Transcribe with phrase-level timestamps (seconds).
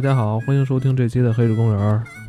[0.00, 1.78] 大家好，欢迎收听这期的《黑水公园》。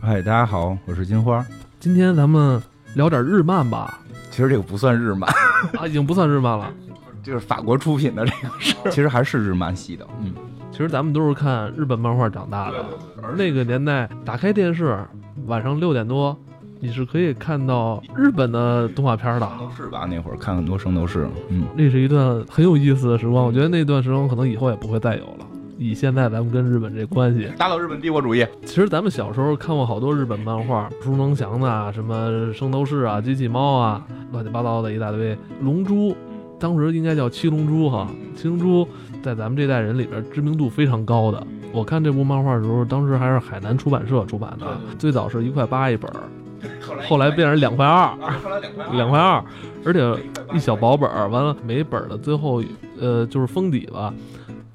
[0.02, 1.42] 嗨，大家好，我是金花。
[1.80, 2.62] 今天咱们
[2.96, 3.98] 聊点日漫吧。
[4.30, 5.32] 其实这个不算日漫
[5.80, 6.70] 啊，已经不算日漫了，
[7.24, 10.06] 就是法国出品的这个是， 其实还是日漫系的。
[10.20, 10.34] 嗯，
[10.70, 12.86] 其实咱们都是看日本漫画长大的。
[13.24, 15.00] 而那个年代，打开电视，
[15.46, 16.38] 晚上六点多，
[16.82, 19.50] 你是可以看到日本的动画片的。
[19.78, 20.06] 是吧？
[20.12, 21.26] 那会儿看很多圣斗士。
[21.48, 23.46] 嗯，那是一段很有意思的时光。
[23.46, 25.48] 我觉得那段时光可能以后也不会再有了。
[25.82, 28.46] 以现在咱们跟日本这关系，打倒日本帝国主义。
[28.64, 35.36] 其实咱们小时候看过好多日本漫画，朱能祥的啊什么圣斗士啊、机器猫啊，乱七八糟的一大堆。
[35.60, 36.16] 龙珠，
[36.60, 38.08] 当时应该叫七龙珠哈。
[38.36, 38.88] 七龙珠
[39.24, 41.48] 在咱们这代人里边知名度非常高的。
[41.72, 44.68] 我看这部漫画的时候，当时还是海南出版社出版的，
[45.00, 46.12] 最早是一块八一本，
[47.10, 48.16] 后来变成两块二，
[48.94, 49.44] 两块二，
[49.84, 50.00] 而且
[50.54, 52.62] 一小薄本儿，完了每本的最后，
[53.00, 54.14] 呃，就是封底吧。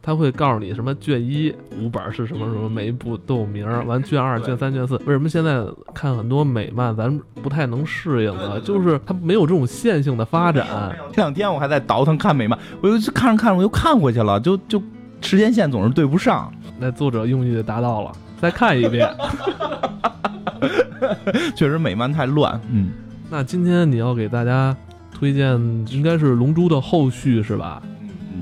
[0.06, 3.82] 他会告诉你什么卷一五本是什么什么，每一部都有名儿。
[3.82, 8.60] 完卷二、卷三、卷四，为什么现在看很多美漫咱不太能适应呢？
[8.60, 10.64] 就是它没有这种线性的发展。
[11.12, 14.80] 这两天我还在倒腾看美漫，我又看着看着我又看回去了，就就
[15.20, 16.52] 时间线总是对不上。
[16.78, 19.12] 那作者用意达到了，再看一遍。
[21.56, 22.60] 确实美漫太乱。
[22.70, 22.90] 嗯，
[23.28, 24.76] 那今天你要给大家
[25.12, 27.82] 推荐，应该是《龙珠》的后续是吧？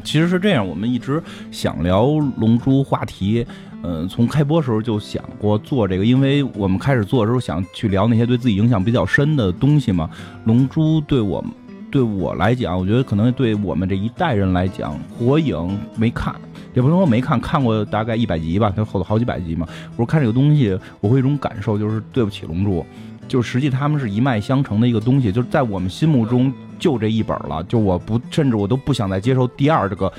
[0.05, 2.05] 其实是这样，我们一直想聊
[2.37, 3.45] 龙珠话题，
[3.83, 10.09] 嗯，从开播时候就想过做这个，因为我们开始做的时候想去聊那些对自己影响比较深的东西嘛。
[10.45, 11.43] 龙珠对我
[11.91, 16.35] 对我来讲，我觉得可能对我们这一代人来讲，火影没看，
[16.75, 19.67] 也不能说没看，看过大概一百集吧，它后头好几百集嘛。
[19.93, 22.85] 我说看这个东西，我会一种感受，就是对不起龙珠，
[23.29, 26.53] 就实际他们是一脉相承的一个东西，就是在我们心目中。
[26.77, 30.13] 就这一本了，就我不，甚至我都不想再接受第二这个。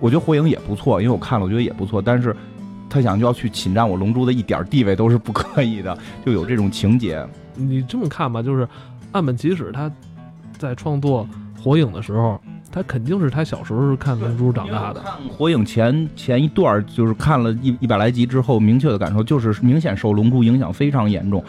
[0.00, 2.02] 我觉得火影也不错，因为我看了，我觉得也不错。
[2.02, 2.36] 但是
[2.90, 5.96] 他想就要去侵占我龙珠的一点地位都是不可以的，
[6.26, 7.24] 就有这种情节。
[7.54, 8.68] 你这么看吧，就是
[9.12, 9.90] 岸本齐史他
[10.58, 11.26] 在创作
[11.62, 12.38] 火影的时候，
[12.70, 15.02] 他肯定是他小时候是看龙珠长大的。
[15.30, 21.42] 火影前前一段就是看了一一百来集之后，明确的感受就是明显受龙珠影响非常严重。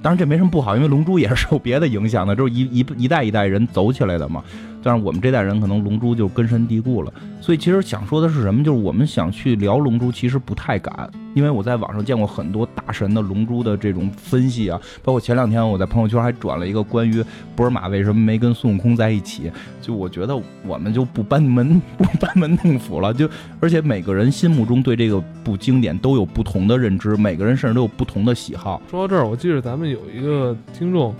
[0.00, 4.42] 当然这没什么不好，因为龙珠也是受别的影响的，就是一一一代一代人走起来的嘛。
[4.82, 8.62] 但是我们这代人可能龙珠就根深蒂固了，所以其实想说的是什么？
[8.62, 17.24] 就是我们想去聊龙珠，其实不太敢，因为我在网上见过很多大神的龙珠的这种分析啊，包括前两天我在朋友圈还转了一个关于
[17.56, 19.50] 波尔玛为什么没跟孙悟空在一起，
[19.80, 23.28] 就我觉得我们就不班门不班门弄斧了，就
[23.60, 28.80] 而且每个人心目中对这个部经典都有不同的认知，每个人甚至都有不同的喜好。
[28.90, 31.14] 说到这儿，我记得咱们有一个听众，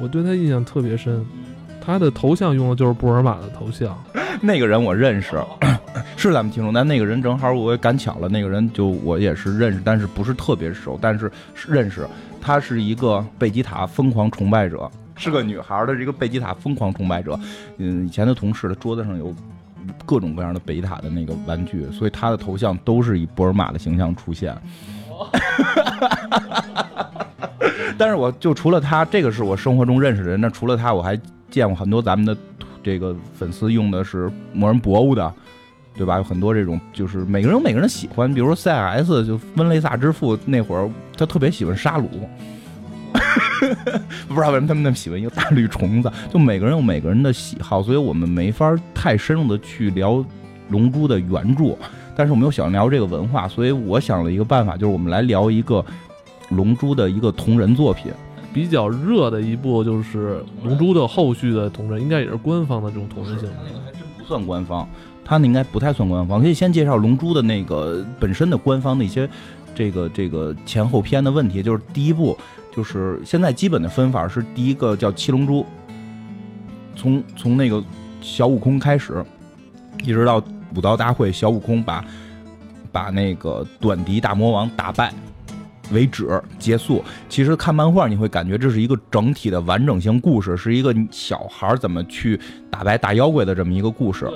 [0.00, 1.24] 我对他印象特别深。
[1.84, 3.96] 他的头像用的就是布尔玛的头像，
[4.40, 5.38] 那个人我认识，
[6.16, 11.30] 是咱们听众，但那个人正好我也赶巧了，那个人就我也是认识，但是不是特别熟，但是
[11.68, 12.06] 认识。
[12.40, 17.38] 他是一个贝吉塔疯狂崇拜者，是个女孩的这个贝吉塔疯狂崇拜者。
[17.78, 19.34] 嗯，以前的同事的桌子上有
[20.04, 24.54] 各种各样的贝吉塔的那个玩具，所以他的头像都是以布尔玛的形象出现。
[27.96, 31.18] 但是我就除了他，这个是我生活中认识的人，那除了他我还。
[31.54, 32.36] 见过很多咱们的
[32.82, 35.32] 这个粉丝用的是魔人布欧的，
[35.96, 36.16] 对吧？
[36.16, 38.34] 有很多这种，就是每个人有每个人喜欢。
[38.34, 42.08] 比如说 CS 就温雷萨之父那会儿，他特别喜欢沙鲁，
[44.26, 46.10] 不知道为什么他们那么喜欢一个大绿虫子。
[46.28, 50.24] 就每个人有每个人的喜好，所以我们没法太深入的去聊
[50.70, 51.76] 龙珠的原著。
[52.16, 55.84] 但是我们又想聊这个文化，所以我想了一个办法，就是我们来聊一个
[56.50, 58.12] 龙珠的一个同人作品。
[58.54, 63.48] 比较热的一部就是《龙珠》的后续的同人，应该也是官方的这种同人性。
[63.84, 64.88] 还真不算官方，
[65.24, 66.40] 它那应该不太算官方。
[66.40, 69.28] 可以先介绍《龙珠》的那个本身的官方的一些
[69.74, 71.64] 这个这个前后篇的问题。
[71.64, 72.38] 就是第一部，
[72.72, 75.66] 就是现在基本的分法是第一个叫七龙珠，
[76.94, 77.82] 从从那个
[78.20, 79.24] 小悟空开始，
[80.04, 80.40] 一直到
[80.76, 82.04] 武道大会，小悟空把
[82.92, 85.12] 把那个短笛大魔王打败。
[85.92, 87.02] 为止结束。
[87.28, 92.38] 其实看漫画你会感觉这是一个整体的完整性故事，是一个小孩怎么去
[92.70, 94.28] 打败大妖怪的这么一个故事。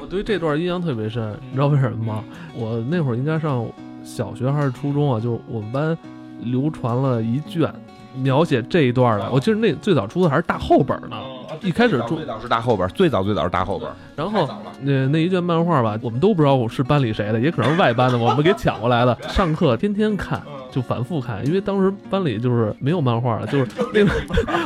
[0.00, 2.24] 我对这段印象特别深，你知道为什么吗？
[2.54, 3.66] 我那会儿应该上
[4.04, 5.18] 小学还是初中啊？
[5.18, 5.96] 就我们班
[6.40, 7.72] 流传了一卷
[8.16, 9.30] 描写这一段的。
[9.30, 11.16] 我记得那最早出的还是大厚本呢。
[11.62, 13.88] 一开始出最早是大厚本，最早最早是大厚本。
[14.16, 14.48] 然后
[14.80, 19.16] 那那一卷漫画吧，我们都不知道我是班里谁的，也可能是外班的，我们给抢过来的。
[19.28, 20.40] 上课天天看。
[20.70, 24.12] 就反复看，因为当时班里就是没有漫画了， 就是那个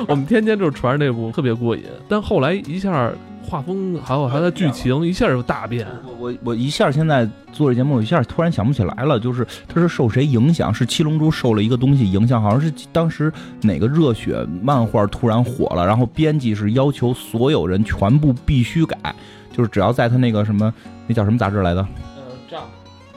[0.06, 1.82] 我们天天就是传着那部特别过瘾。
[2.08, 3.10] 但后来一下
[3.42, 5.86] 画风还有它的剧情一下就大变。
[6.06, 10.72] 我我我一下现在做这节目，我一下突然想不起来了，就是它是受谁影响？
[10.72, 19.14] 是七龙珠受了一个东西影响，好像是当时哪个热血漫画突然火了，然后编辑是要求所有人全部必须改，
[19.52, 20.72] 就是只要在他那个什么
[21.06, 21.80] 那叫什么杂志来的？
[22.16, 22.64] 呃，这样。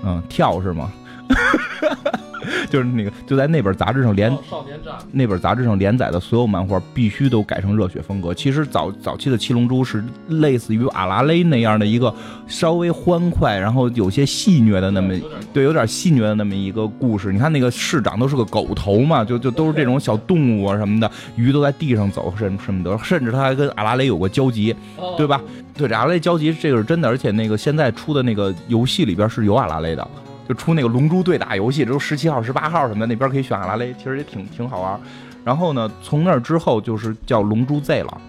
[0.04, 0.92] 嗯，跳是吗？
[2.70, 8.34] 就是那个，就在那本杂志上连少年战那本杂志上连载的所有漫画必须都改成热血风格。
[8.34, 12.14] 其实早早期的七龙珠是类似于阿拉蕾那样的一个
[12.48, 15.14] 稍微欢快，然后有些戏谑的那么
[15.54, 17.32] 对，有点戏谑的那么一个故事。
[17.32, 24.76] 你看那个市长都是个狗头嘛，就就都是这种小动物啊什么的，鱼都在地上走，什什么的，甚至他还跟阿拉蕾有过交集，
[25.18, 25.42] 对吧？
[25.76, 30.08] 对，阿拉蕾交集这个是真的，而且那个现在出的那个游戏里边是有阿拉蕾的。
[30.48, 35.00] 就出那个龙珠对打游戏，这都十七号、十八号什么的，那边可以选阿拉蕾，其实也挺挺好玩。
[35.44, 38.22] 然后呢，从那之后就是叫龙珠 Z 了。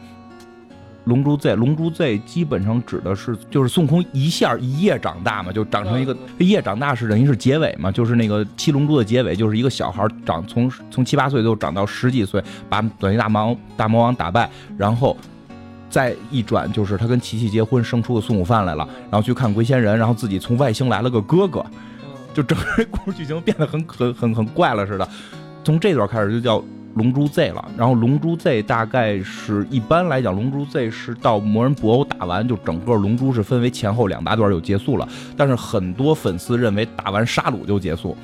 [1.05, 15.17] 龙珠 Z，龙珠 Z 基本上指的是就是孙悟空一下一夜长大嘛，就长成一个一夜长大是等于是结尾嘛，就是那个七龙珠的结尾，就是一个小孩长从从七八岁就长到十几岁，把短期大魔大魔王打败，然后
[15.89, 21.65] 再一转就是他跟琪琪结婚，生出个孙悟饭来了，然后去看龟仙人，然后自己从外星来了个哥哥。
[22.35, 25.09] 就整个故事剧情变得很 很很很怪了似的，
[25.65, 26.59] 从这段开始就叫
[26.95, 27.69] 《龙珠 Z》了。
[27.77, 35.09] 然后《龙珠 Z》大概是一般来讲，《龙珠 Z》是到魔人布欧打完，就整个龙珠是分为前后两大段就结束了。
[35.37, 38.17] 但是很多粉丝认为打完沙鲁就结束，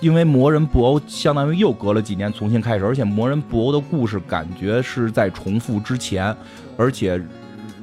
[0.00, 6.34] 因为魔人布欧相当于又隔了几年重新开始，而且魔人布欧的故事感觉是在重复之前，
[6.76, 7.20] 而且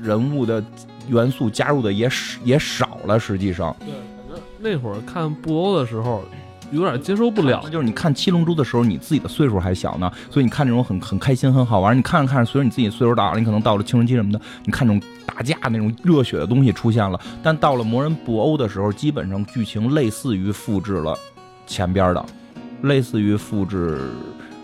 [0.02, 0.64] 人物的
[1.08, 2.10] 元素加入的也
[2.44, 3.76] 也少了，实际上。
[3.80, 3.90] 对
[4.60, 6.24] 那会儿看布欧的时候，
[6.72, 7.64] 有点接受不了。
[7.72, 11.96] 就是你看七龙珠的时候，你自己的岁数还小呢，所以你看这种很很开心、很好玩。
[11.98, 17.20] 你看着看着，随着你自己岁数大了，你可能到了青春期什么的，你看这种打架那种热血的东西出现了。
[17.44, 21.16] 但到了魔人布欧的时候，基本上剧情类似于复制了
[21.66, 22.26] 前边的，
[22.82, 24.10] 类似于复制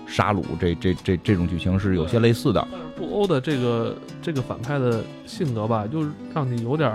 [0.08, 2.68] 杀戮这这这这种剧情是有些类似的。
[2.96, 6.92] 布欧的这个这个反派的性格吧，就是让你有点。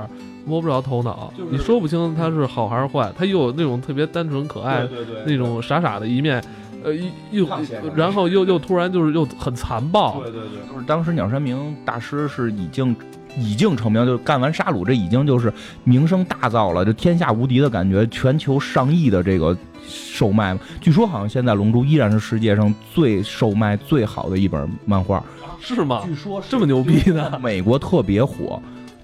[0.49, 4.89] 摸不着头脑，你说不清他是好还是坏，他又有那种特别单纯可爱，
[5.27, 6.43] 那种傻傻的一面，
[6.83, 6.91] 呃，
[7.31, 7.47] 又
[7.95, 10.21] 然后又又突然就是又很残暴。
[10.23, 12.97] 对对对，就是当时鸟山明大师是已经
[13.37, 15.53] 已经成名，就干完杀戮，这已经就是
[15.85, 19.55] 名声大噪了，就天下无敌的感觉，全球上亿的这个
[19.87, 20.59] 售卖。
[20.81, 25.23] 据说好像现在《龙珠》依然是世界上最售卖最好的一本漫画，
[25.61, 26.01] 是吗？
[26.07, 27.39] 据说这么牛逼呢？
[27.43, 28.61] 美国特别火。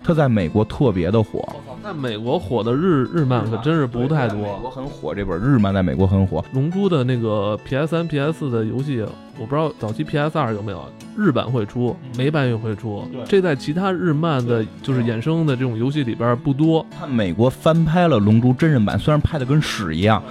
[0.06, 1.42] 他在美国特别的火，
[1.82, 4.38] 在美国火的日日漫可真是不太多。
[4.38, 6.44] 美国很火，这本日漫在美国很火。
[6.52, 9.02] 龙珠的那个 PS 三、PS 四的游戏，
[9.38, 10.84] 我不知道早期 PS 二有没有
[11.16, 13.02] 日版会出，美版也会出。
[13.26, 16.84] 这在其他日漫的，就是衍生的这种游戏里边不多。
[16.98, 20.22] 看美国翻拍了龙珠真人版，虽然拍的跟屎一样。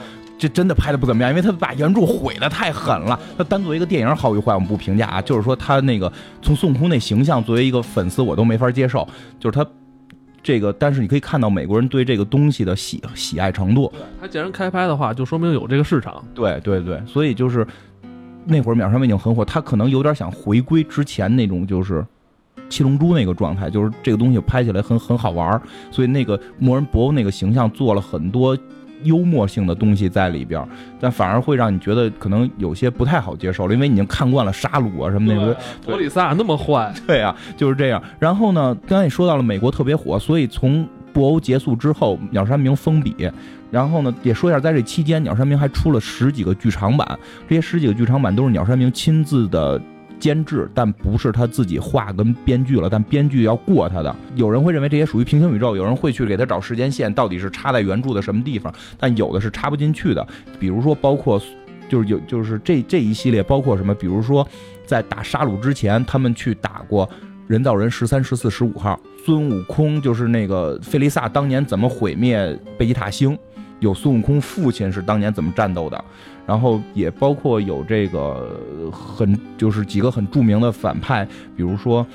[0.43, 3.17] 这真的拍的不怎么样，因为他把原著毁的太狠了。
[3.37, 5.21] 他单做一个电影好与坏，我们不评价啊。
[5.21, 6.11] 就是说他那个
[6.41, 9.07] 从孙悟空那形象，作为一个粉丝，我都没法接受。
[9.39, 9.65] 就是他
[10.41, 13.89] 这个，但是你可以看到美国人对这个东西的喜喜爱程度。
[14.19, 16.21] 他既然开拍的话，就说明有这个市场。
[16.35, 17.65] 对对对，所以就是
[18.43, 22.05] 那会儿秒杀魅影很火，他可能有点想回归之前那种就是
[22.67, 28.57] 七龙珠那个状态，就是这个东西拍起来很很好玩，所以那个魔人布欧那个形象做了很多。
[29.03, 30.65] 幽默性的东西在里边，
[30.99, 35.55] 但反而会让你觉得可能有些不太好接受了，因为你已经看惯了杀戮啊什么那个。
[35.81, 38.01] 托里萨那么坏， 对啊，就是这样。
[38.19, 43.29] 然后呢，刚才也说到了美国特别火，所以从布欧结束之后，鸟山明封笔。
[43.69, 47.17] 然后呢，也说一下，在这期间，鸟山明还出了十几个剧场版，
[47.49, 49.81] 这些十几个剧场版都是鸟山明亲自的。
[50.23, 54.15] 监制，但不是他自己画跟编剧了，但编剧要过他的。
[54.35, 58.73] 有人会认为这些属于平行宇宙，有人会去给他找时间线，到底是插在原著的什么地方？
[58.97, 60.25] 但有的是插不进去的，
[60.57, 61.37] 比如说包括，
[61.89, 63.93] 就是有就是这这一系列包括什么？
[63.93, 64.47] 比如说
[64.85, 67.09] 在打沙鲁之前，他们去打过
[67.47, 73.37] 人造人十三、十四、十五号，孙悟空就是那个费利萨当年怎么毁灭贝吉塔星，
[73.81, 76.05] 有孙悟空父亲是当年怎么战斗的。
[76.45, 78.59] 然后也包括有这个
[78.91, 82.05] 很就是几个很著名的反派，比如说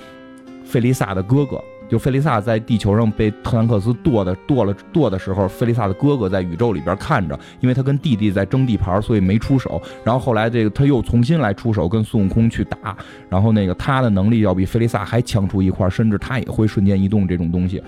[0.65, 9.81] 费利萨的哥哥，就费利萨在地球上被特兰克斯剁的剁了剁的时候，费利萨的哥哥在宇宙里边看着，因为他跟弟弟在争地盘，所以没出手。
[10.05, 12.95] 然后后来这个他又重新来出手跟孙悟空去打，
[13.31, 17.83] 然后那个他的能力要比费利萨还强出一块，甚至他也会瞬间移动这种东西。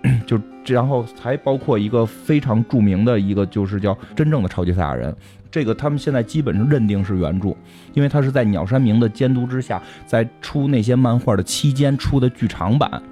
[0.24, 5.12] 就然后还包括一个非常著名的一个，就是叫真正的超级赛亚人。
[5.50, 7.56] 这个他们现在基本上认定是原著，
[7.94, 13.02] 因为他是在鸟山明的监督之下，在出那些漫画的期间出的剧场版，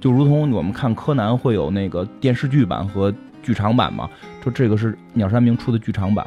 [0.00, 4.08] 就如同我们看柯南会有那个电视剧版和剧场版嘛，
[4.44, 6.26] 就这个是鸟山明出的剧场版，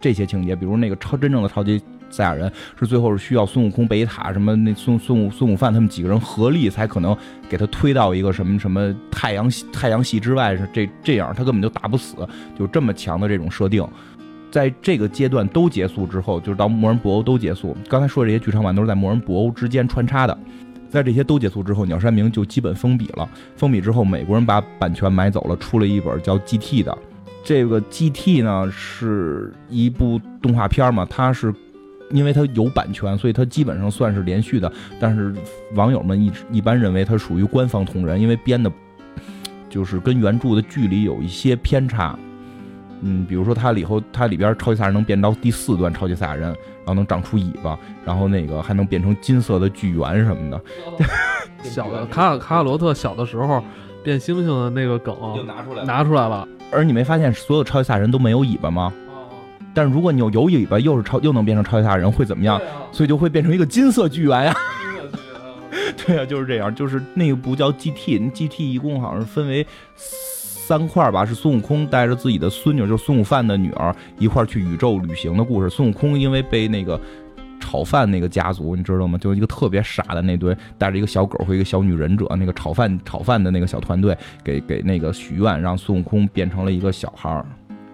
[0.00, 1.82] 这些情节，比如那个超真正的超级。
[2.10, 7.16] 赛亚人是最后是需要孙悟空、北塔什么那孙孙悟孙悟饭他们几个人合力才可能
[7.48, 12.14] 给他推到一个什么什么太阳系太阳系之外是这这样他根本就打不死，
[12.56, 13.84] 就这么强的这种设定，
[14.54, 17.76] 在这个阶段都结束之后，就是到魔人布欧都结束。
[17.88, 20.38] 刚才说这些剧场版都是在魔人布欧之间穿插的，
[20.88, 23.28] 在这些都结束之后，鸟山明就基本封笔了。
[23.56, 26.96] 封笔之后，美国人把版权买走了，出了一本叫 GT 的。
[27.42, 31.52] 这个 GT 呢是一部动画片嘛，它是。
[32.10, 34.70] 因为它有版权，所以它基本上算是连续的。
[35.00, 35.34] 但是
[35.74, 38.70] 网友们一一般认为它属于官方同人，因为编的，
[39.68, 42.16] 就是跟原著的距离有一些偏差。
[43.02, 50.60] 嗯，比如说它里头，它里边超级赛亚人能变到第四段超级赛亚人，然后能长出尾巴，然后那个还能变成金色的巨猿什么的。
[51.62, 53.62] 小的卡卡卡罗特小的时候
[54.02, 56.46] 变猩猩的那个梗就拿出来拿出来了。
[56.70, 58.92] 而你没发现所有超级赛亚人都没有尾巴吗？
[59.72, 62.60] 但是如果你有有尾巴，又是超又能变成超级赛亚人，会怎么样？
[62.92, 64.54] 所以就会变成一个金色巨猿呀。
[66.06, 66.72] 对呀，就是这样。
[66.74, 69.66] 就是那个不叫 GT，GT 一共好像是分为
[70.66, 75.68] 三块吧，是孙悟空带着自己的孙女，就是孙悟饭的女儿一块去宇宙旅行的故事。
[75.68, 76.98] 孙悟空因为被那个
[77.60, 79.18] 炒饭那个家族，你知道吗？
[79.18, 87.44] 就是一个特别傻的那堆，带着一个小狗和一个小女忍者，那个炒饭炒饭的那个小团队，给给那个许愿，让孙悟空变成了一个小孩儿。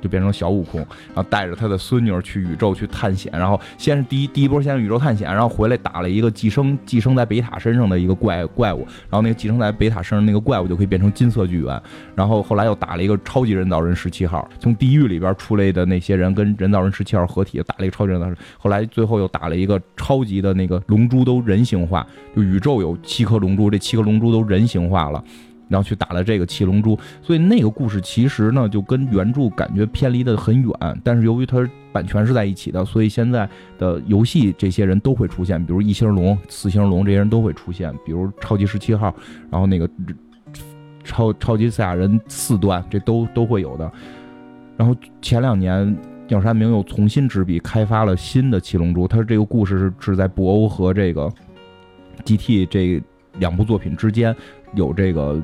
[0.01, 11.83] 就变成小悟空，然后带着他的孙女去宇宙去探险，然后先是第一第一波先是宇宙探险，然后回来打了一个寄生寄生在贝塔身上的一个怪怪物，然后那个寄生在贝塔身上那个怪物就可以变成金色巨猿，
[12.15, 25.23] 然后后来又打了一个超级人造人十七号，从地狱里边出来的那些人跟人造人十七号合体打了一个超级人造人，后来最后又打了一个超级的那个龙珠都人形化，就宇宙有七颗龙珠，这七颗龙珠都人形化了。
[25.71, 31.01] 然后去打了这个七龙珠，所以那个故事其实呢就跟原著感觉偏离的很远。
[31.05, 33.49] 但是由于它版权是在一起的，所以现在
[33.79, 39.15] 的游戏这些人都会出现，比如一星龙、四星龙这些人都会出现，比如超级十七号，
[39.49, 39.89] 然后那个
[41.05, 43.89] 超超级赛亚人四段，这都都会有的。
[44.77, 45.97] 然后前两年
[46.27, 51.33] 鸟山明又重新执笔开发了新的七龙珠，他这个故事是是在布欧和这个
[52.25, 53.01] GT 这
[53.39, 54.35] 两部作品之间
[54.75, 55.41] 有这个。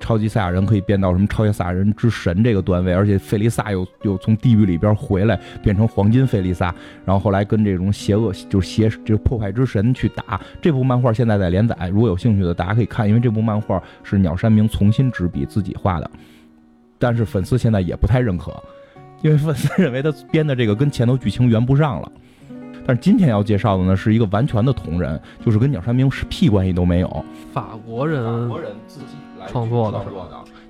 [0.00, 10.40] 超级赛亚人可以变到什么超级赛亚人之神这个段位，而且费利萨又又从地狱里边回来，变成黄金费利萨，然后后来跟这种邪恶就是邪就是破坏之神去打。
[10.60, 16.10] 这部漫画现在在连载，如果有兴趣的大家可以看，因为这部漫画是鸟山明重新执笔自己画的，
[16.98, 18.52] 但是粉丝现在也不太认可，
[19.22, 22.10] 因为粉丝认为他编的这个跟前头剧情圆不上了。
[22.86, 29.16] 但是今天要介绍的呢，是一个完全的同人，就是跟鸟山明是屁关系都没有，法国人，法国人自己。
[29.48, 30.00] 创作的，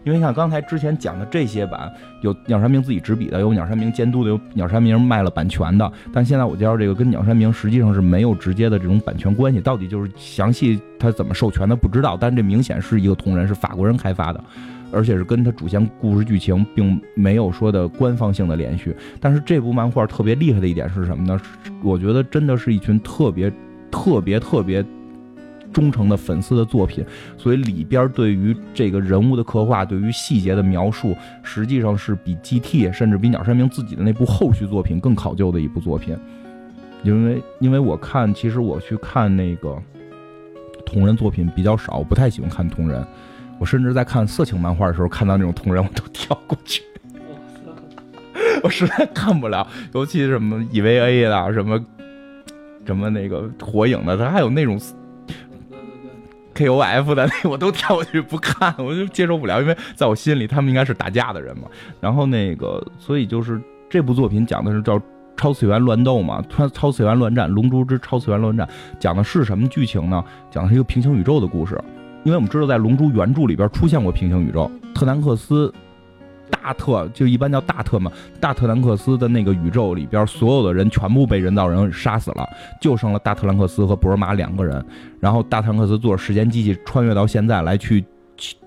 [0.04, 5.92] 因为像刚才之前讲的这些版，有鸟山明自己执笔的，有鸟山明监督的，有鸟山明卖了版权的。
[6.12, 12.16] 但现在我介绍这个跟鸟山明实际上是没有直接的这种版权关系，到底就是详细他怎么授权的不知道。
[12.18, 14.42] 但这明显是一个同人，是法国人开发的，
[14.90, 18.96] 而且是跟他主线故事剧情并没有说的官方性的连续。
[19.20, 21.38] 但是这部漫画特别厉害的一点是什么呢？
[21.82, 23.52] 我觉得真的是一群特别
[23.90, 24.84] 特别特别。
[25.72, 27.04] 忠诚的粉丝的作品，
[27.38, 36.16] 所以里边对于这个人物的刻画，对于细节的描述，实际上是比 GT 甚至比鸟山明自己的那部后续作品更考究的一部作品。
[37.02, 39.80] 因为，因为我看，其实我去看那个
[40.84, 43.02] 同人作品比较少，我不太喜欢看同人。
[43.58, 46.82] 我甚至在看色情漫画的时候，看到那种同人我都跳过去。
[48.62, 51.80] 我实在看不了，尤其什么 EVA 的，什么
[52.84, 54.78] 什么那个火影的，它还有那种。
[56.60, 61.66] K O F 的那我都跳过去不看，我就接受不了，因为在我心里他们应该是打架的人嘛。
[62.02, 65.00] 然后那个，所以就是这部作品讲的是叫
[65.38, 70.22] 超次元乱斗嘛，超超次元乱战，龙珠之超次元乱战，讲的是什么剧情呢？
[70.50, 71.82] 讲的是一个平行宇宙的故事。
[72.24, 75.72] 因为我们知道在龙珠原著里边出现过平行宇宙，特南克斯。
[76.50, 82.46] 大特就一般叫大特嘛，大特兰克斯的那个宇宙里边，所有的人全部被人造人杀死了，
[82.80, 84.84] 就剩了大特兰克斯和博尔玛两个人。
[85.18, 88.04] 然后大特兰克斯坐着时间机器穿越到现在来去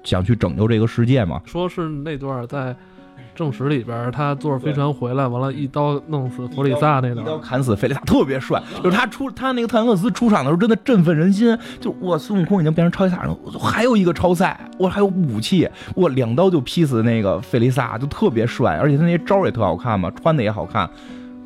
[0.04, 1.42] 想去拯救这个世界嘛。
[1.46, 2.76] 说是那段在
[3.36, 8.62] 正史里边他坐着飞船回来，完了，一刀弄死弗里萨那一刀，砍死费利萨，特别帅。
[8.84, 11.58] 就是他出他那个特兰克斯出场的时候，真的振奋人心。
[11.80, 18.78] 就哇，孙悟空已经变成超级赛亚人，还有一个超赛，我还有武器，我两刀就劈死那个费利萨，就特别帅。
[18.78, 20.90] 而且他那些招也特好看嘛，穿的也好看，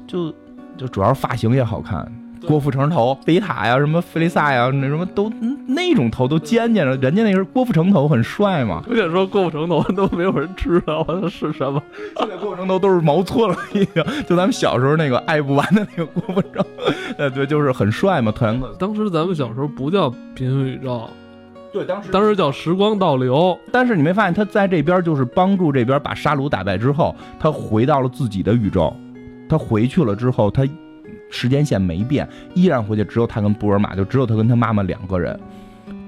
[0.06, 0.34] 就
[0.78, 2.06] 就主要是发型也好看。
[2.46, 5.32] 郭富城头、贝塔呀，什么弗利萨呀，那什么都
[5.68, 8.84] 那种头都尖尖的，人家那是郭富城头，很帅嘛。
[8.90, 11.82] 我想说郭富城头都没有人知道我是什么。
[12.18, 14.04] 现在郭富城头都是毛寸了，已经。
[14.28, 16.64] 就咱们小时候那个爱不完的那个郭富城，
[17.18, 18.32] 呃，对，就是很帅嘛。
[18.32, 21.10] 特兰克，当时咱们小时候不叫平行宇宙，
[21.74, 23.58] 对，当时当时叫时光倒流。
[23.72, 28.94] 但是你没发现他在这边就是帮助这边把沙鲁打败之后，他回到了自己的宇宙，
[29.50, 30.68] 他回去了之后，他
[31.30, 35.40] 时间线没变，依然回去只有他跟布尔玛，就只有他跟他妈妈两个人。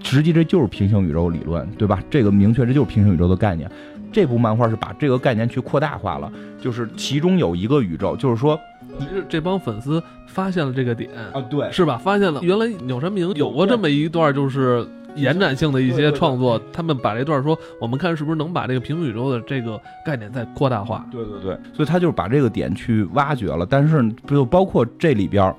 [0.01, 2.01] 实际这就是平行宇宙理论，对吧？
[2.09, 3.69] 这个明确这就是平行宇宙的概念。
[4.11, 8.59] 这部漫画是把这个概念去扩大化了，就是其中有一个宇宙，就是说
[8.97, 11.97] 这这帮粉丝发现了这个点，啊，对，是吧？
[11.97, 14.83] 发现了原来鸟山明有过这么一段，就是
[15.15, 21.05] 延展性的一些创作，他们把这段说，我们看是不是能把这个平行宇宙的这个概念再扩大化。
[21.11, 25.53] 对对对，所以他就是把这个点去挖掘了，但是就包括这里边。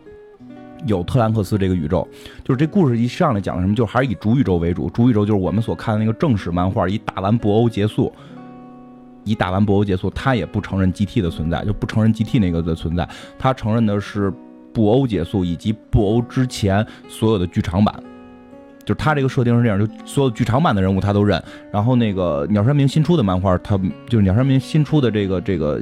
[0.87, 2.09] 有特兰克斯这个宇宙，
[2.43, 4.89] 就是这故事一上来讲的什么，就还是以主宇宙为主。
[4.89, 8.11] 主宇宙就是我们所看的那个正史漫画，以打完布欧结束，
[9.25, 13.07] 以打完布欧结束，他也不承认 GT 的存在，就不承认 GT 那个的存在，
[13.39, 14.33] 他承认的是
[14.73, 18.03] 布欧结束以及布欧之前所有的剧场版。
[18.85, 21.43] 就是他这个设定是这样，就所有剧场版的人物他都认。
[21.73, 25.81] 然后那个鸟山明新出的漫画，他就是鸟山明新出的这个这个。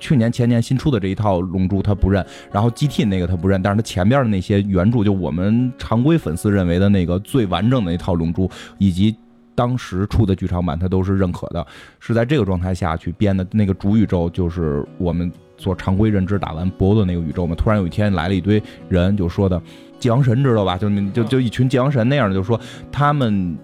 [0.00, 8.46] 去年前年新出的这一套《龙珠》他不认，然后 GT 那个他不认，但是他前边的那些原著，就我们常规粉丝认为的那个最完整的那套《龙珠》，
[8.78, 9.16] 以及
[9.56, 11.66] 当时出的剧场版，他都是认可的。
[11.98, 17.56] 是在这个状态下去编的那个主宇宙，就是我们所常规认知打完波的那个宇宙嘛。
[17.56, 19.60] 突然有一天来了一堆人，就说的
[19.98, 20.76] 界王神知道吧？
[20.76, 23.56] 就就就一群界王神那样的，就说他们。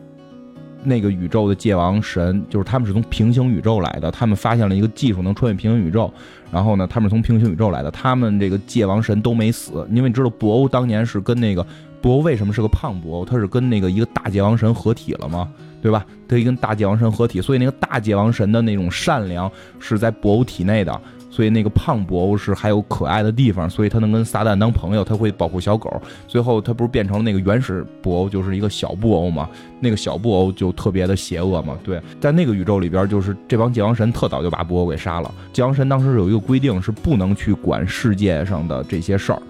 [0.87, 4.11] 那个宇宙的界王神，就是他们是从平行宇宙来的。
[4.11, 6.13] 他们发现了一个技术，能穿越平行宇宙。
[6.53, 7.91] 然后呢，他们是从平行宇宙来的。
[7.91, 11.67] 他们这个界王神都没死，因为你知道博欧当年是跟那个
[12.03, 13.25] 博欧为什么是个胖博欧？
[13.25, 15.49] 他是跟那个一个大界王神合体了吗？
[15.81, 16.05] 对吧？
[16.29, 21.01] 他跟大界王神合体，所以那个大界王神的那种善良是在博欧体内的。
[21.35, 26.01] 所以那个胖布欧是还有可爱的地方，所以他能跟撒旦当朋友，他会保护小狗。
[26.29, 29.49] 最后他不是变成了那个原始布欧，就是一个小布欧嘛？
[29.81, 31.77] 那个小布欧就特别的邪恶嘛？
[31.83, 35.35] 对，在那个宇宙里边，就是这帮界王神特早就把布欧给杀了。
[35.53, 39.43] 界王神当时有一个规定，是不能去管世界上的这些事儿，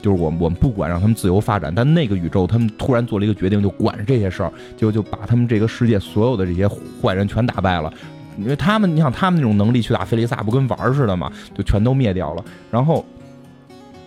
[0.00, 1.72] 就是我们我们不管，让他们自由发展。
[1.74, 6.68] 但那个宇宙他们突然做了一个决定，就管这些事儿，就就把他们这个世界所有的这些
[7.02, 7.92] 坏人全打败了。
[8.40, 12.44] 因为他们，你想他们那种能力去打菲利萨，不跟玩儿似的嘛，就全都灭掉了。
[12.70, 13.04] 然后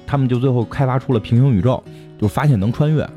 [0.05, 1.83] 他们就最后开发出了平行宇宙，
[2.19, 3.07] 就发现能穿越。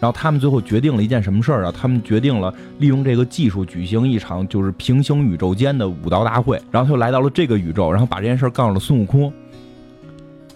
[0.00, 1.72] 然后他们最后决定了一件什么事儿啊？
[1.74, 6.60] 他们决定了利用这个技术举行一场就是平行宇宙间的武道大会。
[6.70, 9.32] 然后他就来到了这个宇宙，然后把这件事儿告诉了孙悟空。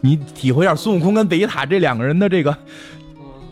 [0.01, 2.55] 你体会一下孙悟空跟贝吉塔这两个人的这个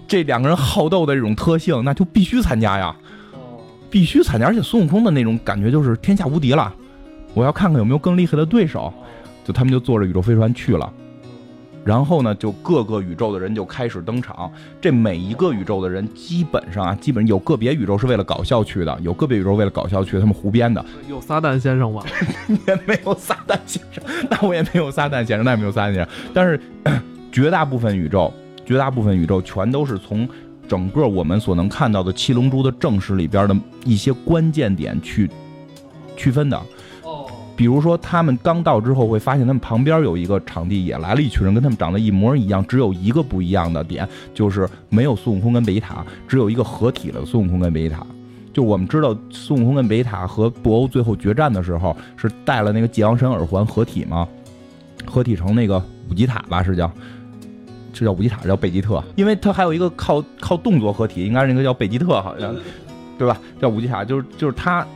[0.07, 2.95] 这两个人好斗的这种特性，那就必须参加呀。
[3.91, 6.75] 必须参加，而且孙悟空的那种感觉就是天下无敌了。
[7.35, 8.93] 我要看看有没有更厉害的对手，
[9.45, 10.93] 就他们就坐着宇宙飞船去了。
[11.85, 14.51] 然后呢，就各个宇宙的人就开始登场。
[14.81, 20.85] 这每一个宇宙的人基本上啊，基本有个别宇宙是为了搞笑去的，有个别宇宙为了搞笑去，他们胡编的。
[21.09, 22.03] 有撒旦先生吗？
[22.67, 26.09] 也没有撒旦先生， 那我也没有撒旦先生，那也没有撒旦先生。
[26.35, 26.61] 但是
[27.31, 30.29] 绝大部分宇宙，绝大部分宇宙全都是从。
[30.69, 35.31] 整个我们所能看到的七龙珠的正史里边的一些关键点去
[36.17, 36.61] 区分的，
[37.03, 37.27] 哦，
[37.57, 48.07] 比如说他们刚到之后会发现他们旁边有一个场地也来了一群人，跟他们长得一模一样，只有一个不一样的点就是没有孙悟空跟贝塔，只有一个合体了孙悟空跟贝塔。
[48.53, 54.27] 就我们知道孙悟空跟贝塔和布欧最后决战的时候是戴了那个界王神耳环合体吗？
[55.05, 56.91] 合体成那个五级塔吧，是叫。
[57.99, 62.55] 是叫武吉塔，叫贝吉特，因为他还有一个靠靠动作合体，应该是那个叫贝吉特，好像，
[63.19, 63.41] 对吧？
[63.61, 64.87] 叫武吉塔，就是就是他，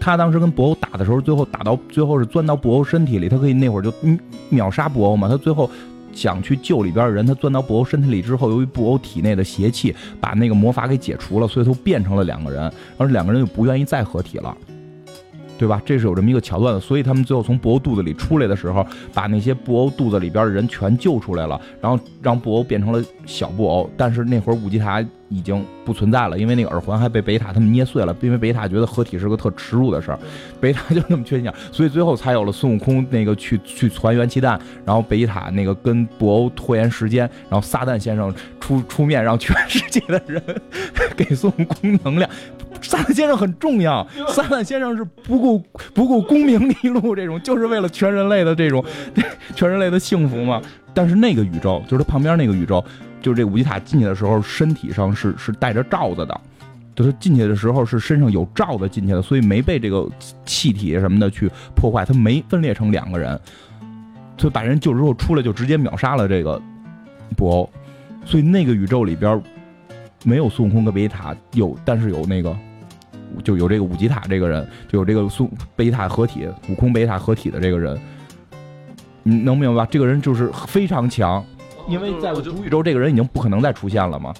[0.00, 3.92] 他当时跟布欧打的时候，最后打到最后是钻到布欧身体里，他可以那会儿就
[4.48, 5.28] 秒杀布欧嘛。
[5.28, 5.70] 他最后
[6.12, 14.56] 想去救里边的人，他钻到布欧身体里之后，由于布欧体内的邪气把那个魔法给解除了，所以他变成了两个人，然后两个人就不愿意再合体了。
[15.60, 15.82] 对吧？
[15.84, 23.90] 这是有这么一个桥段的，所以他们最后从布欧肚子里出来的时候，把那些布欧肚子里边的人全救出来了，然后让布欧变成了小布欧。
[23.94, 30.18] 但是那会儿武吉塔已经不存在了，因为那个耳环还被贝塔他们捏碎了，因为贝塔觉得合体是个特耻辱的事儿，
[30.58, 40.42] 贝塔就那么缺心眼，所以最后才有了孙悟空那个去去传元气弹，然后贝塔那个跟布欧拖延时间，然后撒旦先生出出面让全世界的人
[41.14, 42.30] 给孙悟空能量。
[42.90, 45.62] 撒旦先生很重要， 撒旦先生是不顾
[45.94, 48.84] 不顾功名利禄这种，就是为了全人类的这种
[49.54, 50.60] 全人类的幸福嘛。
[50.92, 52.84] 但是那个宇宙，就是他旁边那个宇宙，
[53.22, 56.40] 就是这五级塔进去的时候，身体上是是带着罩子的，
[56.96, 60.04] 就是进去的时候是身上有罩子进去的，所以没被这个
[60.44, 63.38] 气体什么的去破坏，他没分裂成两个人，
[64.36, 66.60] 所以把人救之后出来就直接秒杀了这个
[67.36, 67.70] 布欧，
[68.24, 69.40] 所以那个宇宙里边
[70.24, 72.52] 没有孙悟空跟贝塔，有但是有那个。
[73.42, 77.98] 就有这个五级塔这个人，就有这个孙贝吉塔合体，悟空贝塔合体的这个人，
[79.22, 79.88] 你能明白吧？
[79.90, 81.44] 这个人就是非常强，
[81.88, 84.34] 因为在主宇宙，这个人已经不可能再出现了嘛。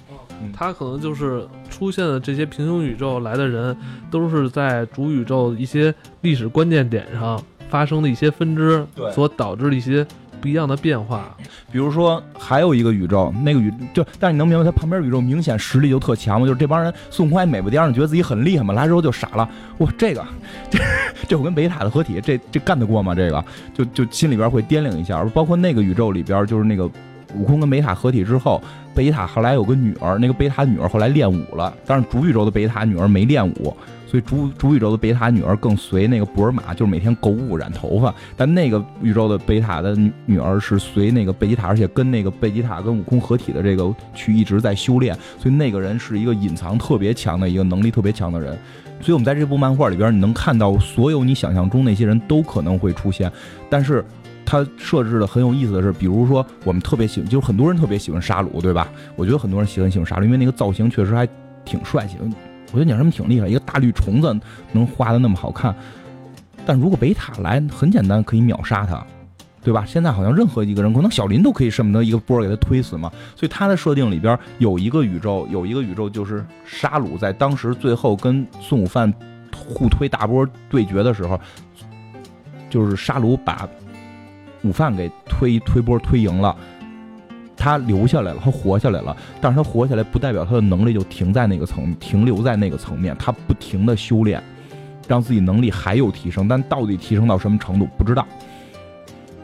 [0.52, 3.76] 他可能就是出现的这些平行宇宙来的人，
[4.10, 10.06] 都是在主宇宙一些历史关键点上发生的一些分支，所导致的一些。
[10.40, 11.36] 不一样的变化，
[11.70, 16.46] 比如说还有一个宇宙，那个宇就，但是你能明白，他旁边宇宙明显实力就特强吗？
[16.46, 19.48] 就是这帮人孙悟空还美不颠，觉得自己很厉害嘛，来之后就傻了。
[19.78, 20.24] 哇，这个，
[20.70, 20.78] 这
[21.28, 23.14] 这我跟贝塔的合体，这这干得过吗？
[23.14, 25.22] 这个就就心里边会掂量一下。
[25.34, 26.86] 包括那个宇宙里边，就是那个
[27.34, 28.62] 悟空跟贝塔合体之后，
[28.94, 33.76] 贝塔后来有个女儿，那个贝塔女儿后来练武了，但是主宇宙的贝塔女儿没练武。
[34.10, 38.12] 所以主主宇宙的贝塔女儿更随那个布尔玛，就是每天购物染头发。
[38.36, 39.96] 但那个宇宙的贝塔的
[40.26, 45.16] 女儿是随那个贝吉塔，而且跟那个贝吉塔跟悟空合体的这个去一直在修炼。
[45.38, 48.58] 所以那个人是一个隐藏特别强的一个能力特别强的人。
[49.00, 53.30] 所以我们在这部漫画里边，你能看到所有你想象中那些人都可能会出现。
[53.70, 54.04] 但是
[54.44, 58.88] 他设置的很有意思的是，比如说我们特别喜欢，就是很多人特别喜欢沙鲁，对吧？
[59.14, 61.28] 我觉得很多人喜欢喜欢沙鲁，因为那个造型确实还
[61.64, 62.16] 挺帅气。
[62.72, 64.38] 我觉得鸟山明挺厉害，一个大绿虫子
[64.72, 65.74] 能画的那么好看。
[66.64, 69.04] 但如果贝塔来，很简单，可以秒杀他，
[69.64, 69.84] 对吧？
[69.86, 73.10] 现在好像任何一个人，可能小林都可以舍不得一个波给他推死嘛。
[73.34, 79.12] 所以他的设定里边有一个宇宙，有一个宇宙就是沙鲁在当时最后跟孙悟饭
[79.56, 81.40] 互推大波对决的时候，
[82.68, 83.68] 就是沙鲁把
[84.62, 86.54] 午饭给推推波推赢了。
[87.60, 94.42] 他留下来了，他活下来了，但是他活下来不代表他的能力就停在那个层，停留在那个层面，他不停的修炼，
[95.06, 98.26] 让自己能力还有提升，但到底提升到什么程度不知道。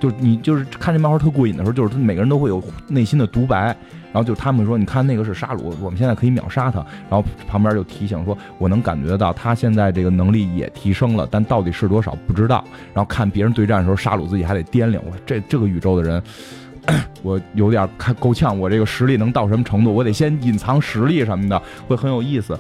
[0.01, 3.65] 就你就是看这漫画特过瘾的时候，就是他每个人都会有内心的独白，
[4.13, 6.79] 然后就他们说，你看那个是沙鲁，我们现在可以秒杀他，
[7.11, 12.65] 然后旁边就提醒说，我能感觉到他现在这个能力也提升了，但到底是多少不知道。
[12.95, 16.23] 然后看别人对战的时候，沙鲁自己还得掂量，我这这个宇宙的人。
[17.23, 19.93] 我有点看够呛，我这个实力能到什么程度？
[19.95, 22.59] 我得先隐藏实力什么的，会很有意思。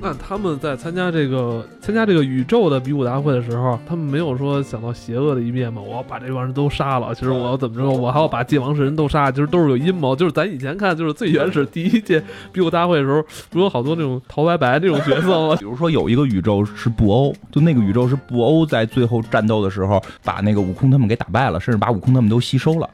[0.00, 5.82] 那他们在参加这个参加这个宇宙的比武大会的时候，他们没有说想到邪恶的一面吗？
[5.84, 7.90] 我要把这帮人都杀了，其实我要怎么着？
[7.90, 10.14] 我还要把界王神都杀，其实都是有阴谋。
[10.14, 15.56] 就是咱以前看，就是最原始第一届比武大会的时候，不有好多那种陶白白这种角色吗？
[15.58, 22.88] 比如说有一个宇宙是布欧，就那个宇宙是布欧在最后战斗的时候把那个悟空他们给打败了，甚至把悟空他们都吸收了。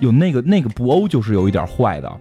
[0.00, 2.12] 有那个那个布欧就是有一点坏的，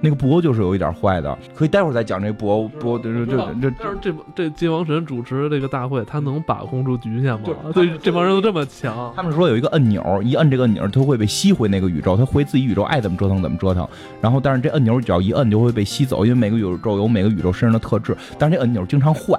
[0.00, 3.72] 那个布欧就是有一点坏的，可以待会儿再讲这个布欧布欧这这这。
[3.78, 7.48] 但是这这界王神主持这个大会，他能把控住局限吗？
[7.74, 9.12] 对，这帮人都这么强。
[9.14, 13.86] 他们说有一个按钮，一摁这个钮，他会被吸回那个宇宙，他回自己宇宙爱怎么折腾怎么折腾。
[14.20, 18.16] 然后，但是这按钮只要一摁就会被吸走，因为每个宇宙有每个宇宙身上的特质。
[18.38, 19.38] 但是这按钮经常坏，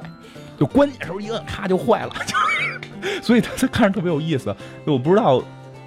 [0.60, 2.12] 就关键时候一摁咔就坏了，
[3.24, 4.56] 所以他他看着特别有意思。
[4.86, 5.42] 我不知道。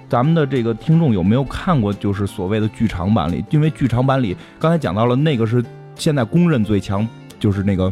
[0.07, 1.91] 咱们的这个听众有没有看过？
[1.91, 5.63] 就是所谓的剧场版里，因为剧场版里刚才讲到了那个是
[5.95, 7.07] 现在公认最强，
[7.39, 7.91] 就是那个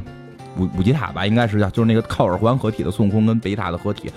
[0.58, 4.12] 五五级塔吧，应该是叫就是那个靠耳环合体的孙悟空跟贝塔的合体，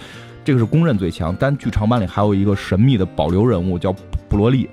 [0.45, 1.35] 这个是公认最强。
[1.39, 3.93] 但剧场版里还有一个神秘的保留人物叫
[4.29, 4.69] 布罗利，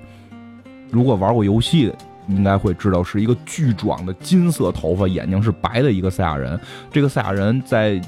[0.90, 1.90] 如果玩过游戏，
[2.28, 6.58] 应该会知道是一个巨壮的金色头发、眼睛是白的一个赛亚人。
[6.90, 8.00] 这个赛亚人在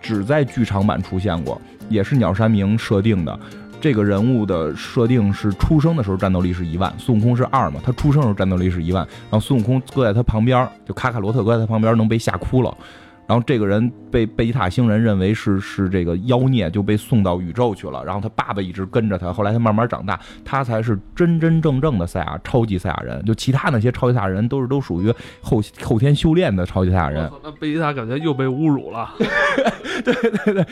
[0.00, 3.40] 只在剧场版出现过，也是鸟山明设定的。
[3.80, 7.80] 这个人物的设定是出生的时候战斗力是一万，孙悟空是二嘛？
[7.84, 12.76] 他出生的时候战斗力是一万，然后孙悟空搁在他旁边，就卡卡罗特搁在他旁边能被吓哭了，
[13.26, 18.04] 然后这个人被贝吉塔星人认为是是这个妖孽，就被送到宇宙去了。
[18.04, 23.24] 然后他爸爸一直跟着他，后来他慢慢长大，他才是真真正正的赛亚超级赛亚人。
[23.24, 29.10] 就其他那些超级赛亚人都是都属于后后天修炼的超级赛亚人那贝吉塔感觉又被侮辱了。
[30.04, 30.66] 对对对对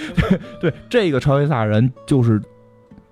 [0.60, 2.40] 对，这个超级赛亚人就是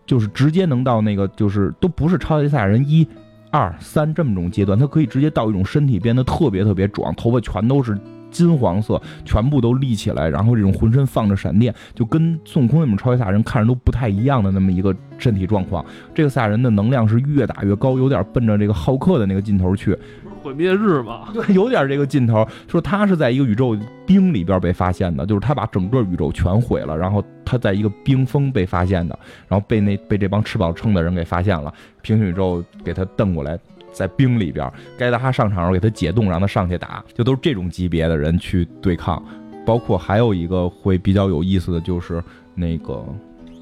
[0.06, 3.06] 就是直接能到那个就是都不是超级赛亚人一、
[3.50, 7.98] 二、三这么种阶段，他可以直接到一种身体变得特别特别壮，头发全都是
[8.30, 15.84] 金黄色，全部都立起来，然后这种浑身放着闪电，就跟孙悟空那种超级赛亚人看着都不太一样的那么一个身体状况。
[16.12, 19.96] 这个赛亚人的能量是越打越高，有点奔着这个浩克的那个劲头去。
[20.44, 21.28] 毁灭日嘛？
[21.32, 22.46] 对，有点这个劲头。
[22.68, 23.76] 说他是在一个宇宙
[24.06, 33.58] 冰里边被发现的，就是他把整个宇宙全毁了，然后他在一个冰封被发现的，然后被那被这帮吃饱撑的人给发现了，平行宇宙给他瞪过来。
[33.92, 39.22] 在冰里边，该他上场时候给他解冻，让他上去打，就都是这种级别的人去对抗。
[39.64, 42.20] 包括还有一个会比较有意思的就是
[42.56, 43.06] 那个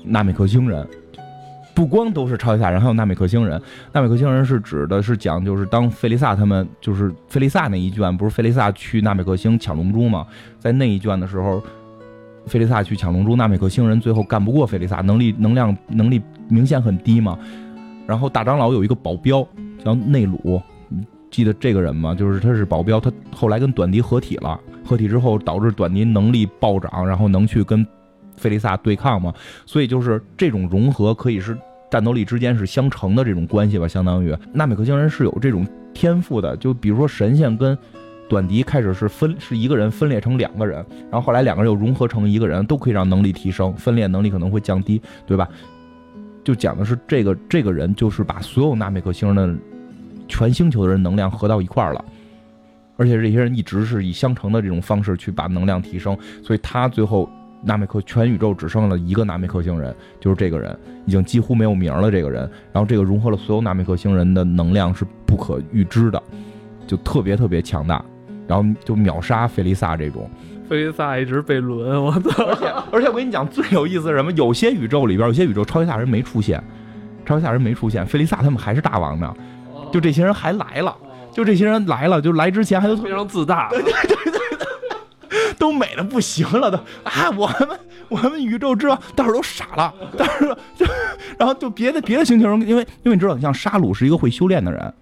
[0.03, 0.89] 纳米克星人，
[1.75, 3.61] 不光都是超级赛亚人，还有纳美克星人。
[3.93, 10.27] 纳美克星人是指的是讲，就是当费利萨他们就是费利萨那一卷，不是费利萨去纳美克星抢龙珠吗？
[10.59, 11.63] 在那一卷的时候，
[12.47, 17.39] 费利萨去抢龙珠，纳美克星人最后干不过费利萨，能力能量能力明显很低嘛。
[18.07, 19.47] 然后大长老有一个保镖
[19.83, 20.61] 叫内鲁，
[21.31, 22.15] 记得这个人吗？
[22.15, 27.87] 就是他是保镖，他后来跟短笛合体了，合体之后导致短笛能力暴涨，然后能去跟
[28.37, 29.33] 费利萨对抗嘛。
[29.67, 31.57] 所以就是这种融合可以是
[31.91, 36.57] 战斗力之间是相乘的这种关系吧，相当于纳美克星人是有这种天赋的。
[36.57, 37.77] 就比如说神仙跟
[38.29, 45.49] 短笛开始是分是一个人分裂成两个人，然后后来两个人又融合成一个人，都可以让能力提升，分裂能力可能会降低，对吧？
[46.43, 49.63] 就讲的是这个这个人就是把所有纳美克星人的
[50.29, 52.05] 全星球的人能量合到一块儿了。
[52.97, 57.29] 而且这些人一直是以相乘的这种方式去把能量提升，所以他最后
[57.63, 62.11] 纳美克全宇宙只剩了一个纳美克星人，就是这个人已经几乎没有名了。
[62.11, 66.23] 这个人，然后这个融合了所有纳美克星人的能量是不可预知的，
[66.87, 68.05] 就特别特别强大，
[68.49, 70.29] 然后就秒杀菲利萨这种。
[70.69, 72.45] 菲利萨一直被轮，我操！
[72.45, 74.33] 而且而且我跟你讲最有意思是什么？
[74.33, 76.63] 有些宇宙里边有些宇宙超级大人没出现，
[77.25, 79.33] 超级大人没出现，菲利萨他们还是大王呢，
[79.93, 80.97] 就这些人还来了。
[81.31, 83.71] 就这些人来了，就来之前还都非常自大。
[85.63, 87.69] 都美的不行了，都啊，我们
[88.09, 90.85] 我们宇宙之王到时候都傻了，到时候就
[91.39, 94.93] 然后就别的别的星球，因为因为你知道，像沙鲁是一个会修炼的人，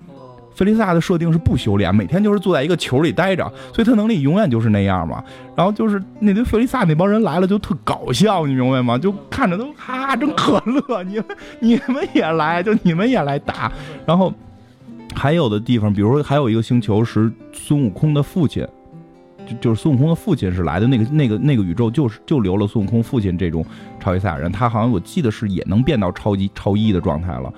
[0.55, 5.25] 菲利萨的设定是不修炼，每天就是坐在一个球里待着，所以他能力永远就是那样嘛。
[5.57, 8.99] 然后就是那堆菲利萨那帮人来了就特搞笑，你明白吗？
[8.99, 11.25] 就看着都哈哈真可乐，你们
[11.61, 13.73] 你们也来，就你们也来打，
[14.05, 14.31] 然后。
[15.13, 18.65] 还有的地方，比如说还有一个星球是孙悟空的父亲，
[19.61, 23.65] 就是孙悟空的父亲是来的那个那个那个宇宙，就是就留了孙悟空父亲这种
[23.99, 27.53] 超级赛亚人，他好像我记得是也能变到超级超一的状态了。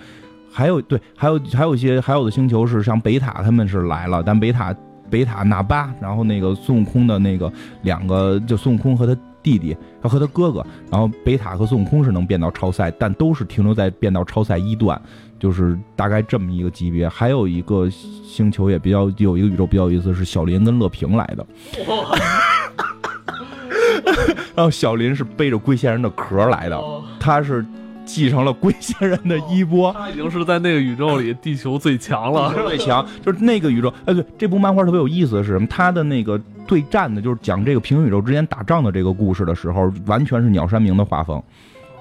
[0.50, 4.74] 还有对，还有还有一些还有的星球是像北塔他们是来了，但北塔
[5.08, 7.50] 北塔纳巴，然后那个孙悟空的那个
[7.82, 15.00] 两个，就孙悟空和他弟弟，他和他哥哥，然后贝塔和孙悟空是能变到超赛，但都是停留在变到超赛一段。
[15.38, 21.44] 就是大概这么一个级别，还有一个星球也比较有一个宇宙比较有意思，是小林跟乐平来的。
[24.54, 26.80] 然后小林是背着龟仙人的壳来的，
[27.18, 27.66] 他是
[28.04, 29.92] 继承了龟仙人的衣钵。
[29.92, 33.92] 他已经是在那个宇宙里地球最强了，最强就是那个宇宙。
[34.04, 35.66] 哎，对，这部漫画特别有意思的是什么？
[35.66, 41.42] 他的那个对战的，就是讲这个平行宇宙之间打仗的这个故事的时候，完全是鸟山明的画风。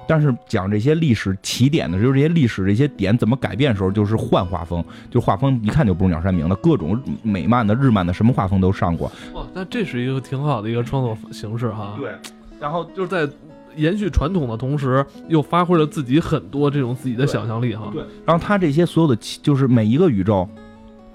[0.04, 9.10] 但是讲这些历史起点的，就是这些历史这些点怎么改变的时候，就是换画风，就画风一看就不是鸟山明的，各种美漫的、日漫的，什么画风都上过。
[9.32, 11.94] 哇，那这是一个挺好的一个创作形式哈。
[11.96, 12.10] 对，
[12.60, 13.32] 然后就是在
[13.76, 17.90] 延续传统的同时，又发挥了自己很多这种自己的想象力哈。
[17.92, 20.48] 对，然后他这些所有的，就是每一个宇宙。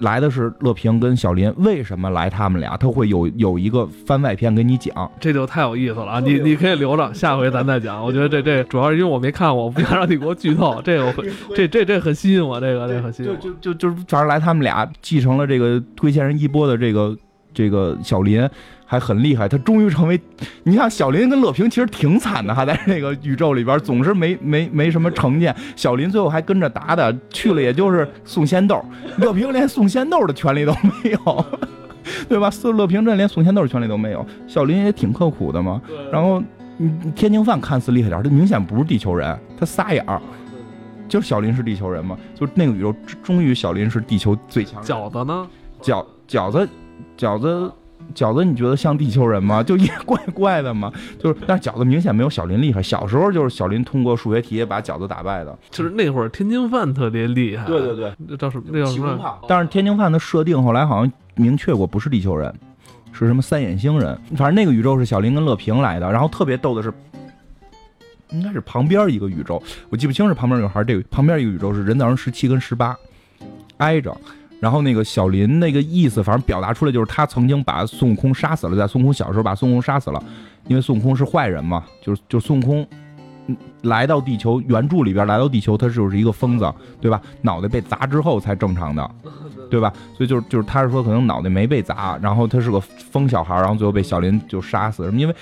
[0.00, 2.76] 来的是乐平跟小林，为什么来他们俩？
[2.76, 6.20] 他会有有一个番外篇给你讲，这就太有意思了啊！
[6.20, 8.00] 你你可以留着，下回咱再讲。
[8.00, 10.80] 我觉得这这主要是因为我没看过，我不想让你给我剧透。
[10.84, 11.12] 这个
[11.52, 13.34] 这这这很吸引我，这个这很吸引我。
[13.38, 17.16] 就就就就反正来他们俩继承了这个推荐人一波的这个
[17.52, 18.48] 这个小林。
[18.90, 20.18] 还很厉害，他终于成为，
[20.62, 25.54] 你看小林跟乐平其实挺惨的，还在那个宇宙里边总是没 没没什么成见。
[25.76, 28.82] 小林最后还跟着打的去了，也就是送仙豆，
[29.18, 31.46] 乐平连送仙豆的权利都没有，
[32.30, 32.50] 对吧？
[32.72, 34.24] 乐平这连送仙豆的权利都没有。
[34.46, 35.82] 小林也挺刻苦的嘛。
[36.10, 36.42] 然后，
[37.14, 40.18] 天津饭看似厉害点，他明显不是地球人，他撒眼儿。
[41.06, 42.16] 就是小林是地球人嘛？
[42.34, 44.82] 就那个宇宙终于小林是地球最强。
[44.82, 45.46] 饺子呢？
[45.82, 46.66] 饺饺子
[47.18, 47.70] 饺子。
[48.14, 49.62] 饺子，你觉得像地球人吗？
[49.64, 50.92] 就也怪怪的嘛。
[51.18, 52.82] 就是，但是饺子明显没有小林厉害。
[52.82, 55.56] 小时候就是小林通过数学题把饺子打败的。
[55.70, 57.66] 就是那会儿天津饭特别厉害。
[57.66, 58.64] 对对对，那叫什么？
[58.70, 59.38] 那叫什么？
[59.48, 62.52] 但是天津饭的设定后来好像明确过不是地球人，
[63.12, 64.18] 是什么三眼星人。
[64.36, 66.10] 反正那个宇宙是小林跟乐平来的。
[66.10, 66.92] 然后特别逗的是，
[68.30, 72.96] 应该是旁边一个宇宙，我记不清是旁边那个还是这个旁边一个宇宙是人造人十七跟十八
[73.78, 74.16] 挨着。
[74.60, 80.20] 然后那个小林那个意思，反正表达出来就是他曾经把孙悟空杀死了，在孙悟空小时候把孙悟空杀死了，
[80.66, 82.86] 因为孙悟空是坏人嘛，就是就孙悟空
[83.82, 87.22] 来到地球原著里边来到地球，他就是一个疯子，对吧？
[87.42, 89.10] 脑袋被砸之后才正常的，
[89.70, 89.92] 对吧？
[90.16, 95.08] 所以就是就是他是说可能脑袋没被砸，然后他是个疯小孩，然后最后被小林就杀死？
[95.14, 95.34] 因为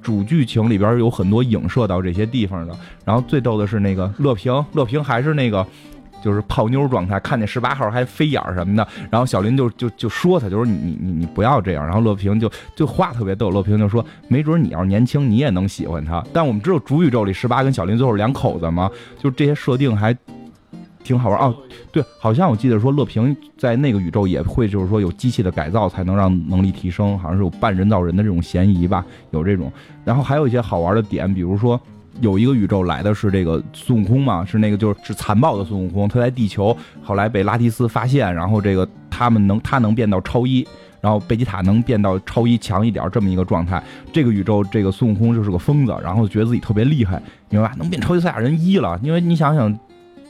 [0.00, 2.72] 主剧情里边有很多影射到这些地方的。
[3.04, 5.66] 然后最逗的是那个乐平，乐平还是那个。
[6.26, 11.86] 就是泡妞状态，看见十八号还飞眼什么的，然后小林就就就说他，就说你你你不要这样。
[11.86, 16.20] 然后乐平就就话特别逗，乐平就说没准你要是年轻，你也能喜欢他。
[16.32, 20.12] 但我们知道主宇宙里十八跟小林最后两口子嘛，就这些设定还
[21.04, 21.54] 挺好玩哦。
[21.92, 29.72] 对，好像我记得说乐平在那个宇宙也会就是说有机器的改造才能让能力提升，好像是有半人造人的这种嫌疑吧，有这种。
[30.04, 31.80] 然后还有一些好玩的点，比如说。
[32.20, 34.44] 有一个宇宙来的是这个孙悟空嘛？
[34.44, 40.66] 是那个就是是残暴的孙悟空，他在地球后来被拉提斯发现，然后这个他们能他能变到超一，
[41.00, 43.82] 然后贝吉塔能变到超一强一点这么一个状态。
[44.12, 47.74] 这个宇宙这个孙悟空就是个疯子，然后觉得自己特别厉害，明白吧？
[47.78, 49.78] 能变超级赛亚人一了，因为你想想，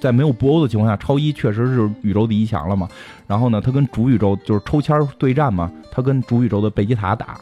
[0.00, 2.88] 在没有布欧的情况下，超一确实是宇宙第一强了嘛。
[3.26, 7.38] 然后呢，他跟主宇宙就是抽签对战嘛，他跟主宇宙的贝吉塔打，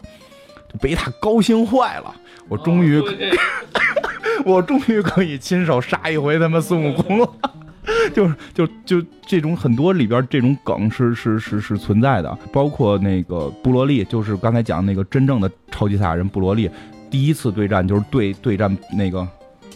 [0.80, 2.14] 贝塔高兴坏了，
[2.48, 3.02] 我终于。
[4.44, 7.30] 我终于可以亲手杀一回他妈孙悟空了，
[8.12, 16.68] 就是就就这种很多里边这种梗是是是是存在的，包括那个布罗利，就是刚才讲那个真正的超级赛亚人布罗利，
[17.08, 19.26] 第一次对战就是对对战那个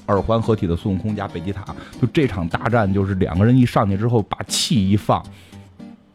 [0.08, 1.64] 耳环合体的孙悟空加贝吉塔，
[1.98, 5.24] 就这场大战就是两个人一上去之后把气一放。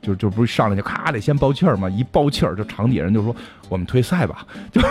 [0.04, 3.34] 就就不是上来就咔得先爆气儿嘛，一爆气儿，就场底下人就说
[3.70, 4.82] 我们退赛吧， 就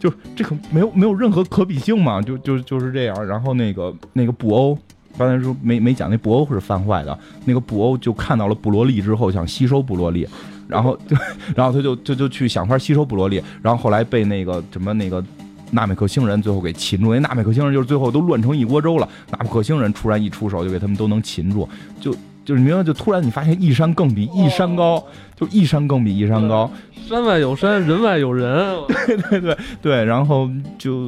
[0.00, 3.26] 就这个没有没有任何可比性嘛，就就就是这样。
[3.26, 4.78] 然后那个那个布欧，
[5.18, 10.26] 刚才说没没讲那布欧是犯坏的，那个布欧就看到了布罗利之后想吸收布罗利，
[10.66, 11.14] 然后就
[11.54, 15.22] 然后他就就就去想法吸收布罗利，然后后来被那个什么那个
[15.70, 21.68] 纳美克星人最后给擒住，那纳美克星人就是最后都乱成一锅粥了，纳美克星人突然一出手就给他们都能擒住，
[22.00, 22.14] 就。
[22.50, 25.00] 就是明白，就突然你发现一山更比一山高，
[25.36, 26.68] 就一山更比一山高，
[27.08, 31.06] 山外有山，人外有人， 对对对对，然后就，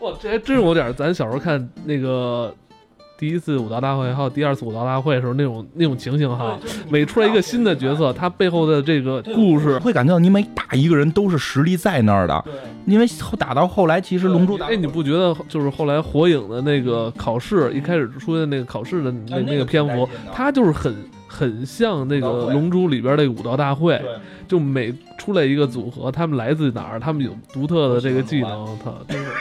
[0.00, 2.52] 哇，这还真有点咱小时候看那个。
[3.20, 12.42] 第一次武道大会，还有第二次武道大会的时候，那种那种情形哈，每出来一个新的角色，他背后的这个故事，会感觉到你每打一个人都是实力在那儿的。
[12.86, 13.06] 因为
[13.38, 20.96] 打到后来，其实龙珠打，哎，你不觉得就是后来火影的那个考试，一开始出现那个考试的那那个篇幅，他就是很。
[21.32, 24.02] 很像那个《龙珠》里边那个武道大会，
[24.48, 26.98] 就每出来一个组合，他们来自哪儿？
[26.98, 28.76] 他们有独特的这个技能。
[28.82, 28.90] 他，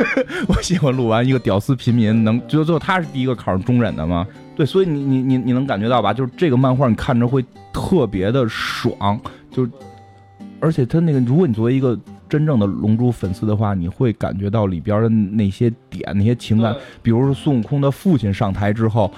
[0.48, 4.28] 我喜欢录完一个屌丝平民能，就最后他是第一个考上中忍的吗？
[4.56, 6.14] 对，所以你你你你能感觉到吧？
[6.14, 9.20] 就是这个漫画你看着会特别的爽，
[9.52, 9.68] 就
[10.60, 12.00] 而且他那个，如果你作为一个
[12.30, 19.12] 真正的龙珠粉丝的话，你会感觉到里边的那些点、那些情感，比如说孙悟空的父亲上台之后，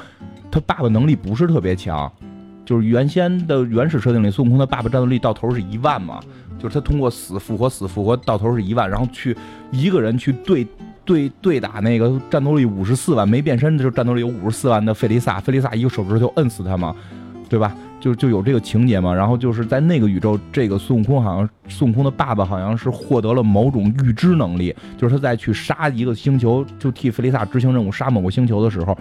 [0.49, 2.09] 他爸爸能力不是特别强。
[2.65, 6.19] 就是原先的原始设定里，孙悟空的爸爸战斗力到头是一万嘛，
[6.59, 9.35] 就是他通过死复活，死复活到头是一万，然后去
[9.71, 10.65] 一个人去对
[11.03, 16.95] 对对打那个战斗力五十四万没变身的，就战斗力有五十四万的费利萨，费利萨一个手指头摁死他嘛，
[17.49, 17.75] 对吧？
[17.99, 19.13] 就就有这个情节嘛。
[19.13, 28.97] 然后就是在那个宇宙，这个孙悟空好像孙悟空的爸爸好像是获得了某种预知能力，就是他在去杀一个星球，就替费利萨执行任务杀某个星球的时候。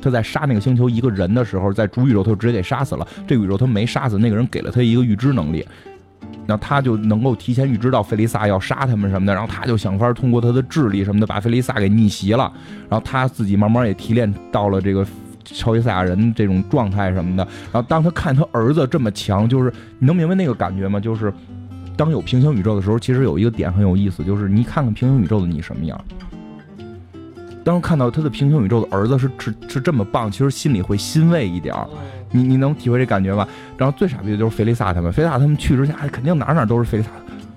[0.00, 3.06] 他在杀那个星球一个人的时候，在主宇宙他就直接给杀死了。
[3.26, 5.66] 这宇宙他没杀死那个人，给了他一个预知能力，
[6.46, 12.52] 然后他就能够提前预知到菲利萨要杀他们什么的，然后他就想法通过他的智力什么的把菲利萨给逆袭了。
[12.88, 15.06] 然后他自己慢慢也提炼到了这个
[15.44, 17.44] 超级赛亚人这种状态什么的。
[17.72, 21.00] 然后当他看他儿子这么强，就是你能明白那个感觉吗？
[21.00, 21.32] 就是
[21.96, 26.00] 当有平行宇宙的时候，其实有一个点很有意思，就是你看看平行宇宙的你什么样。
[27.68, 31.86] 当看到他的平行宇宙的儿子是是是这么棒，其实心里会欣慰一点儿。
[32.30, 33.46] 你你能体会这感觉吗？
[33.76, 37.10] 然后最傻逼的就是菲利萨他们，菲利萨他们去之前，肯定哪哪都是菲利萨，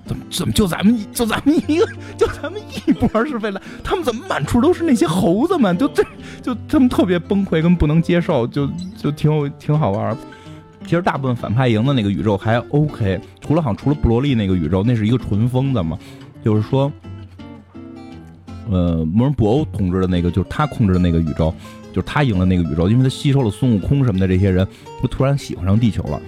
[0.05, 5.77] 怎么怎么就咱们就咱们一个就咱们一波是菲利，他们怎么满处都是那些猴子们？
[5.77, 6.03] 就这
[6.41, 10.17] 就他们特别崩溃跟不能接受，就就挺有挺好玩。
[10.83, 15.97] 其实大部分反派赢的那个宇宙还 OK，除了好像除了布罗利那个宇宙，那是一个纯疯子嘛，
[16.43, 16.91] 就是说，
[18.69, 21.53] 呃，摩人布欧统治的那个，就是他控制的那个宇宙，
[21.91, 24.67] 就是他赢了那个宇宙，因为他吸收了孙悟空什么的这些人，
[25.01, 26.21] 就突然喜欢上地球了，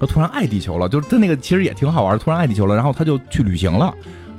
[0.00, 3.94] 他突然爱地球了，就是他那个其实也挺好玩，突然爱地球了，然后他就去旅行了。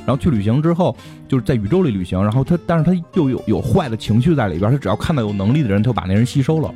[0.05, 0.95] 然后去旅行之后，
[1.27, 2.17] 就是在宇宙里旅行。
[2.23, 4.71] 然后他，但是他又有有坏的情绪在里边。
[4.71, 6.73] 他只要看到有能力的人，他就把那人吸收了；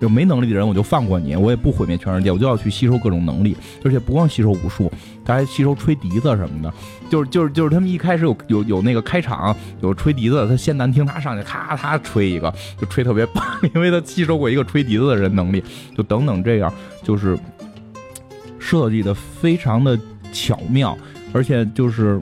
[0.00, 3.56] 有没能力的人，我就放过你，我也不毁灭全世界，我就要去吸收各种能力。
[3.84, 4.90] 而且不光吸收武术，
[5.24, 6.72] 他还吸收吹笛子什么的。
[7.10, 13.44] 就是就是就是他们一开始有有有那个开场有吹笛子，他先难听，他上去咔咔吹一个，就吹特别棒，
[13.74, 15.62] 因为他吸收过一个吹笛子的人能力。
[15.96, 16.72] 就等等这样，
[17.02, 17.38] 就是
[18.58, 19.98] 设计的非常的
[20.32, 20.96] 巧妙，
[21.32, 22.20] 而且就是。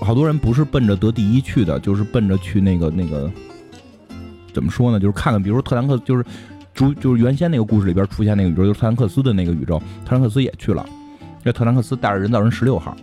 [0.00, 3.30] 好多人不是奔着得第一去的，就是奔着去那个那个，
[4.52, 4.98] 怎么说呢？
[4.98, 6.24] 就是看看，比如说特兰克，就是
[6.74, 10.84] 主，就是原先那个故事里边出现那个宇宙，就是特兰克斯的那个宇宙，特兰克斯也去了，
[11.20, 12.96] 因为特兰克斯带着人造人十六号，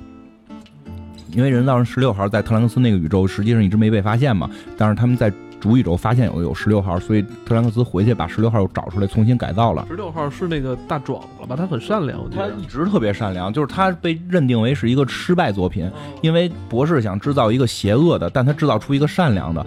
[1.32, 5.32] 因为人造人十六号在特兰克斯那个宇宙实际上一直没被发现嘛，但是他们在。
[5.62, 9.86] 主宇宙发现有有十六号，所以特兰克斯回去把十六号又找出来，重新改造了。
[9.90, 11.54] 十六号是那个大壮了吧？
[11.54, 15.92] 他很善良，他一直特别善良，就是他被认定为是一个失败作品，
[16.22, 19.66] 因为博士想制造一个邪恶的，但他制造出一个善良的，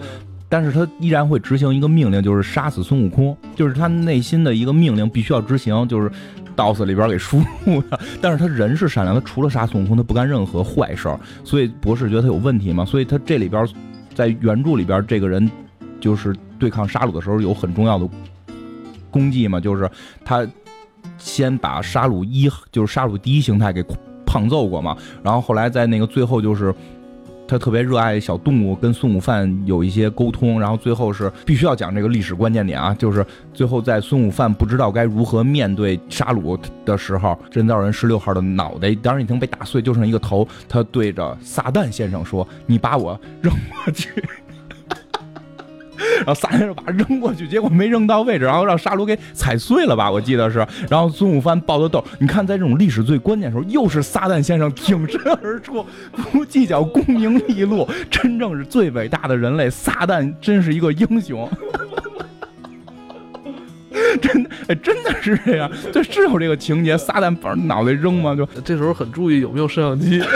[0.53, 6.11] 但是他依然会执行一个命令，就是杀死孙悟空，就是他内心的一个命令必须要执行，就是
[6.55, 7.99] DOS 里边给输入的。
[8.21, 13.67] 但是他人是善良，他除了杀孙悟空，他不干任何坏事儿，所以博士觉得他有问题嘛，所以他这里边
[14.13, 15.49] 在原著里边这个人。
[15.99, 18.05] 就是对抗沙鲁的时候有很重要的
[19.09, 19.89] 功绩嘛，就是
[20.25, 20.45] 他
[21.17, 23.81] 先把沙鲁一，就是沙鲁第一形态给
[24.25, 26.75] 胖揍过嘛，然后后来在那个最后就是
[27.53, 33.23] 他特别热爱小动物，跟孙悟饭有一些沟通，然后最后是必须要讲这个历史关键点啊，就是
[33.53, 44.09] 最后在孙悟饭不知道该如何面对沙鲁的时候，人造人十六号的脑袋当然已经被打碎，就剩一个头，他对着撒旦先生说：“你把我扔过去。”
[46.17, 50.09] 然后撒旦就把扔过去，结果没扔到位置，然后让沙鲁给踩碎了吧？
[50.09, 50.65] 我记得是。
[50.89, 55.85] 然后孙悟饭抱的豆，你看在这种历史最关键时候，又是撒旦先生挺身而出，
[56.31, 59.69] 不计较功名利禄，真正是最伟大的人类。
[59.69, 61.49] 撒旦真是一个英雄，
[64.21, 70.21] 真的，哎，真的是这样，就是有这个情节，撒旦把脑袋扔嘛，就这时候很注意有没有摄像机。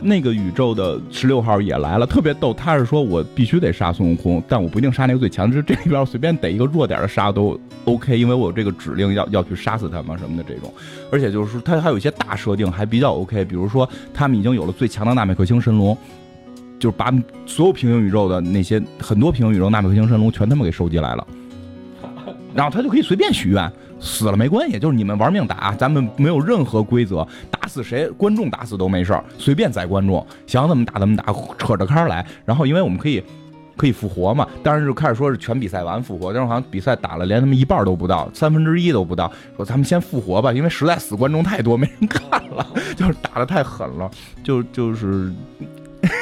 [0.00, 2.52] 那个宇宙的十六号也来了，特别逗。
[2.52, 5.50] 他是说我必须得杀孙悟空，但我不一定杀那个最强。
[5.50, 10.72] 就是这里边随便逮一个弱点的杀都 OK，因为我有这个指令要要去杀死他嘛什么的这种。
[11.10, 15.96] 而且就是说他还有一些大设定还比较 OK，比如说他们已经有了最强的纳美克星神龙，
[16.78, 17.12] 就是把
[17.46, 21.26] 所有平行宇宙的那些很多平行宇宙纳美克星神龙全他妈给收集来了，
[22.54, 23.72] 然后他就可以随便许愿。
[23.98, 31.24] 死了没关系，就是你们玩命打，咱们没有任何规则，打死谁，观众打死都没事儿，随便宰观众，想怎么打怎么打，
[31.58, 32.24] 扯着开来。
[32.44, 33.22] 然后因为我们可以
[33.76, 42.66] 可以复活嘛，当时就开始说是全比赛完复活，但是好像比赛打了连他们一半都不到，三分之一都不到，说咱们先复活吧，因为实在死观众太多，没人看了，
[42.96, 44.10] 就是打的太狠了，
[44.44, 45.32] 就就是，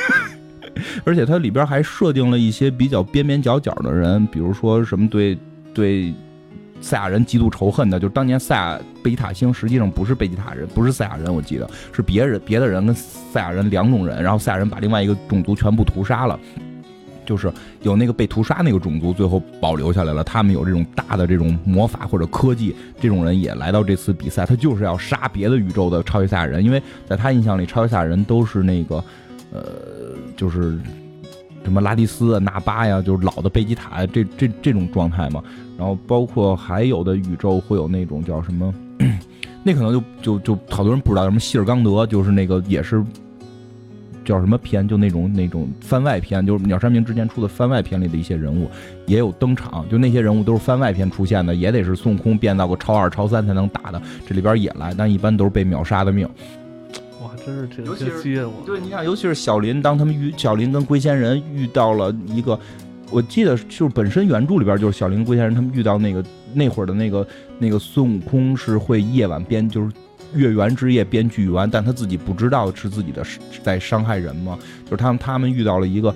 [1.05, 5.37] 而且它里边还设定了一些比较边边角角的人，比如说什么对
[5.75, 6.15] 对。
[6.85, 16.39] 赛亚人极度仇恨的，就是当年赛亚贝吉塔星实际上不是贝吉塔人，不是赛亚人，我记得是别人别的人跟赛亚人两种人，然后赛亚人把另外一个种族全部屠杀了，
[17.25, 29.03] 就是有那个被屠杀那个种族最后保留下来了，他们有这种大的这种魔法或者科技，这种人也来到这次比赛，他就是要杀别的宇宙的超级赛亚人，因为在他印象里，超级赛亚人都是那个
[29.53, 29.63] 呃，
[30.37, 30.79] 就是
[31.65, 35.43] 什么拉蒂斯啊、纳巴呀，就是老的贝吉塔这这这种状态嘛。
[35.77, 38.73] 然后包括还有的宇宙会有那种叫什么，
[39.63, 43.03] 那可能就就就好多人不知道什么希尔刚德，就是那个也是
[44.25, 48.71] 叫什么片，就那种那种番外篇，就是鸟山明之前出的番外篇里的一些人物
[49.07, 56.29] 也有登场，就那些人物都是番外篇出现的，也得是孙悟空变到个超二超三才能打的，这里边也来，但一般都是被秒杀的命。
[57.23, 58.63] 哇，真是这个吸引我。
[58.65, 62.59] 对，你想，尤其是小林，当他们遇小林跟龟仙人遇到了一个。
[63.15, 67.25] 我记得就是本身原著里边就是小林龟仙人他们遇到那个那会儿的那个
[67.61, 69.93] 那个孙悟空是会夜晚编就是
[70.35, 73.25] 月圆之夜编剧完，但他自己不知道是自己的
[73.63, 74.59] 在伤害人嘛。
[74.85, 76.13] 就是他们他们遇到了一个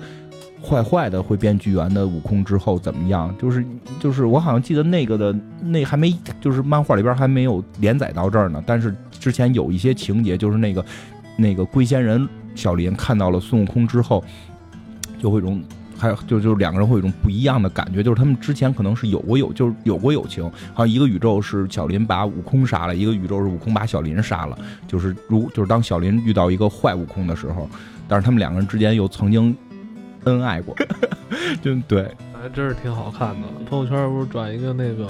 [0.61, 3.33] 坏坏的会编剧完的悟空之后怎么样？
[3.39, 3.65] 就是
[3.97, 5.33] 就是我好像记得那个的
[5.63, 8.61] 那还没就是漫画里边还没有连载到这儿呢。
[8.67, 10.85] 但是之前有一些情节就是那个
[11.37, 14.21] 那个龟仙人小林看到了孙悟空之后
[15.17, 15.63] 就会种。
[15.99, 20.43] 还有就就是两个人会有一种不一样的感觉，就是他们之前可能是有过有就是有过友情，
[20.73, 27.69] 好像一个宇宙是小林把悟空杀了，一个宇宙是悟空把小林杀了，就是如就是当小林遇到一个坏悟空的时候，
[28.07, 29.55] 但是他们两个人之间又曾经
[30.23, 30.75] 恩爱过，
[31.61, 32.09] 就对。
[32.41, 33.47] 还真是挺好看的。
[33.69, 35.05] 朋友圈不是转一个那个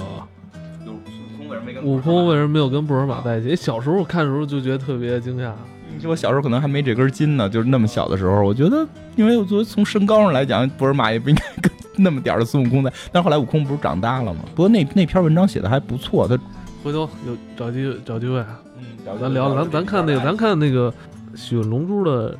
[0.84, 0.98] 悟
[1.38, 3.54] 空为什么跟悟空为什么没有跟布尔玛在一起？
[3.54, 5.52] 小时候看的时候就觉得特别惊讶。
[5.94, 8.86] 你说我小时候可能还没这根筋呢，就是那么小的时候，我觉得，
[9.16, 12.92] 因为我作为从身高上来讲，布尔玛也不应该跟那么点儿的孙悟空在。
[13.12, 14.40] 但是后来悟空不是长大了吗？
[14.54, 16.38] 不过那那篇文章写的还不错，他
[16.82, 18.42] 回头有找机找机会，
[18.78, 20.92] 嗯，咱聊咱咱看那个咱看那个
[21.34, 22.36] 喜欢龙珠的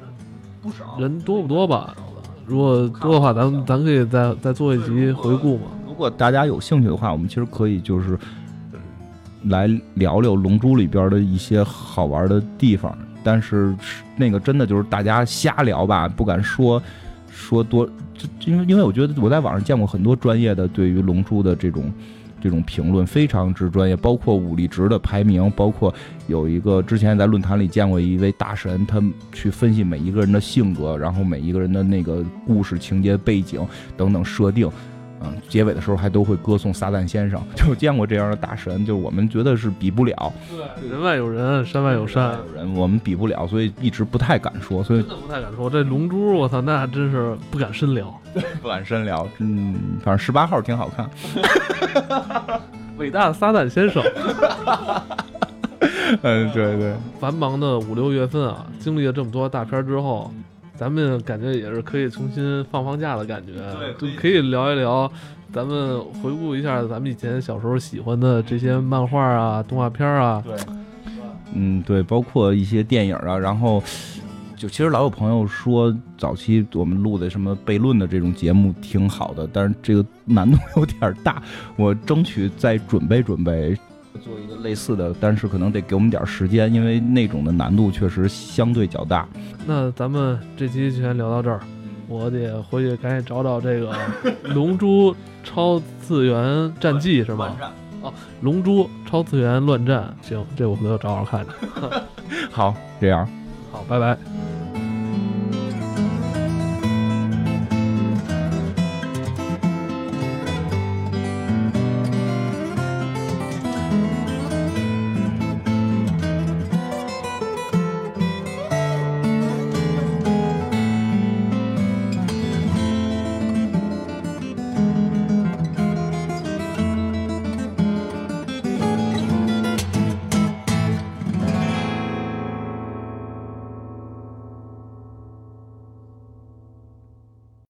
[0.63, 1.95] 不少人多不多吧？
[2.47, 5.65] 如果多的话，咱咱可以再再做一集回顾嘛。
[5.87, 8.19] 如果大家有兴趣的话，我们其实可以就是
[9.45, 12.97] 来聊聊《龙珠》里边的一些好玩的地方。
[13.23, 13.75] 但是
[14.17, 16.83] 那个真的就是大家瞎聊吧，不敢说
[17.31, 17.89] 说多，
[18.45, 21.93] 因为因为我觉得我在网上见过很多专业的对于《龙珠》的这种。
[22.43, 25.95] 这种评论非常之专业，包括武力值的排名，包括
[26.27, 28.99] 有一个之前在论坛里见过一位大神，他
[29.31, 33.61] 去分析每一个人的性格，然后每一个人的那个故事情节背景
[33.95, 34.67] 等等设定。
[35.23, 40.33] 嗯，结尾的时候还都会歌颂撒旦先生， 就见过这样的大神，就是我们觉得是比不了。
[40.81, 44.83] 对，人外有人，山外有山，有人我们比不了，所以一直不太敢说。
[44.83, 45.69] 所以真的不太敢说。
[45.69, 48.19] 这龙珠，我操，那真是不敢深聊，
[48.63, 49.29] 不敢深聊。
[49.39, 51.09] 嗯，反正十八号挺好看。
[52.97, 54.03] 伟大的撒旦先生。
[56.23, 56.95] 嗯，对对。
[57.21, 60.33] 繁忙的五六月份啊，经历了这么多大片之后。
[60.81, 63.53] 咱们感觉也是可以重新放放假的感觉，
[63.99, 65.13] 就可以聊一聊，
[65.53, 70.43] 咱们回顾一下咱们以前小时候喜欢的这些漫画啊、动画片啊。
[70.43, 70.57] 对，
[71.53, 73.37] 嗯，对，包括一些电影啊。
[73.37, 73.83] 然后，
[74.57, 81.43] 就其实老有朋友说，早期我们录的什么悖论的这种节目挺好的，但是这个难度 有点大，
[81.77, 83.77] 我争取再准备准备。
[84.31, 89.29] 做一个类似的，但是可能得给我们点时间，因为那种的难度确实相对较大。
[89.67, 91.61] 那咱们这期就先聊到这儿，
[92.07, 93.93] 我得回去赶紧找找这个
[94.55, 97.57] 《龙珠超次元战记》是吧？
[98.03, 98.11] 哦，
[98.41, 101.45] 《龙珠超次元乱战》行，这我回头找找看。
[102.51, 103.29] 好，这样，
[103.73, 104.17] 好，拜拜。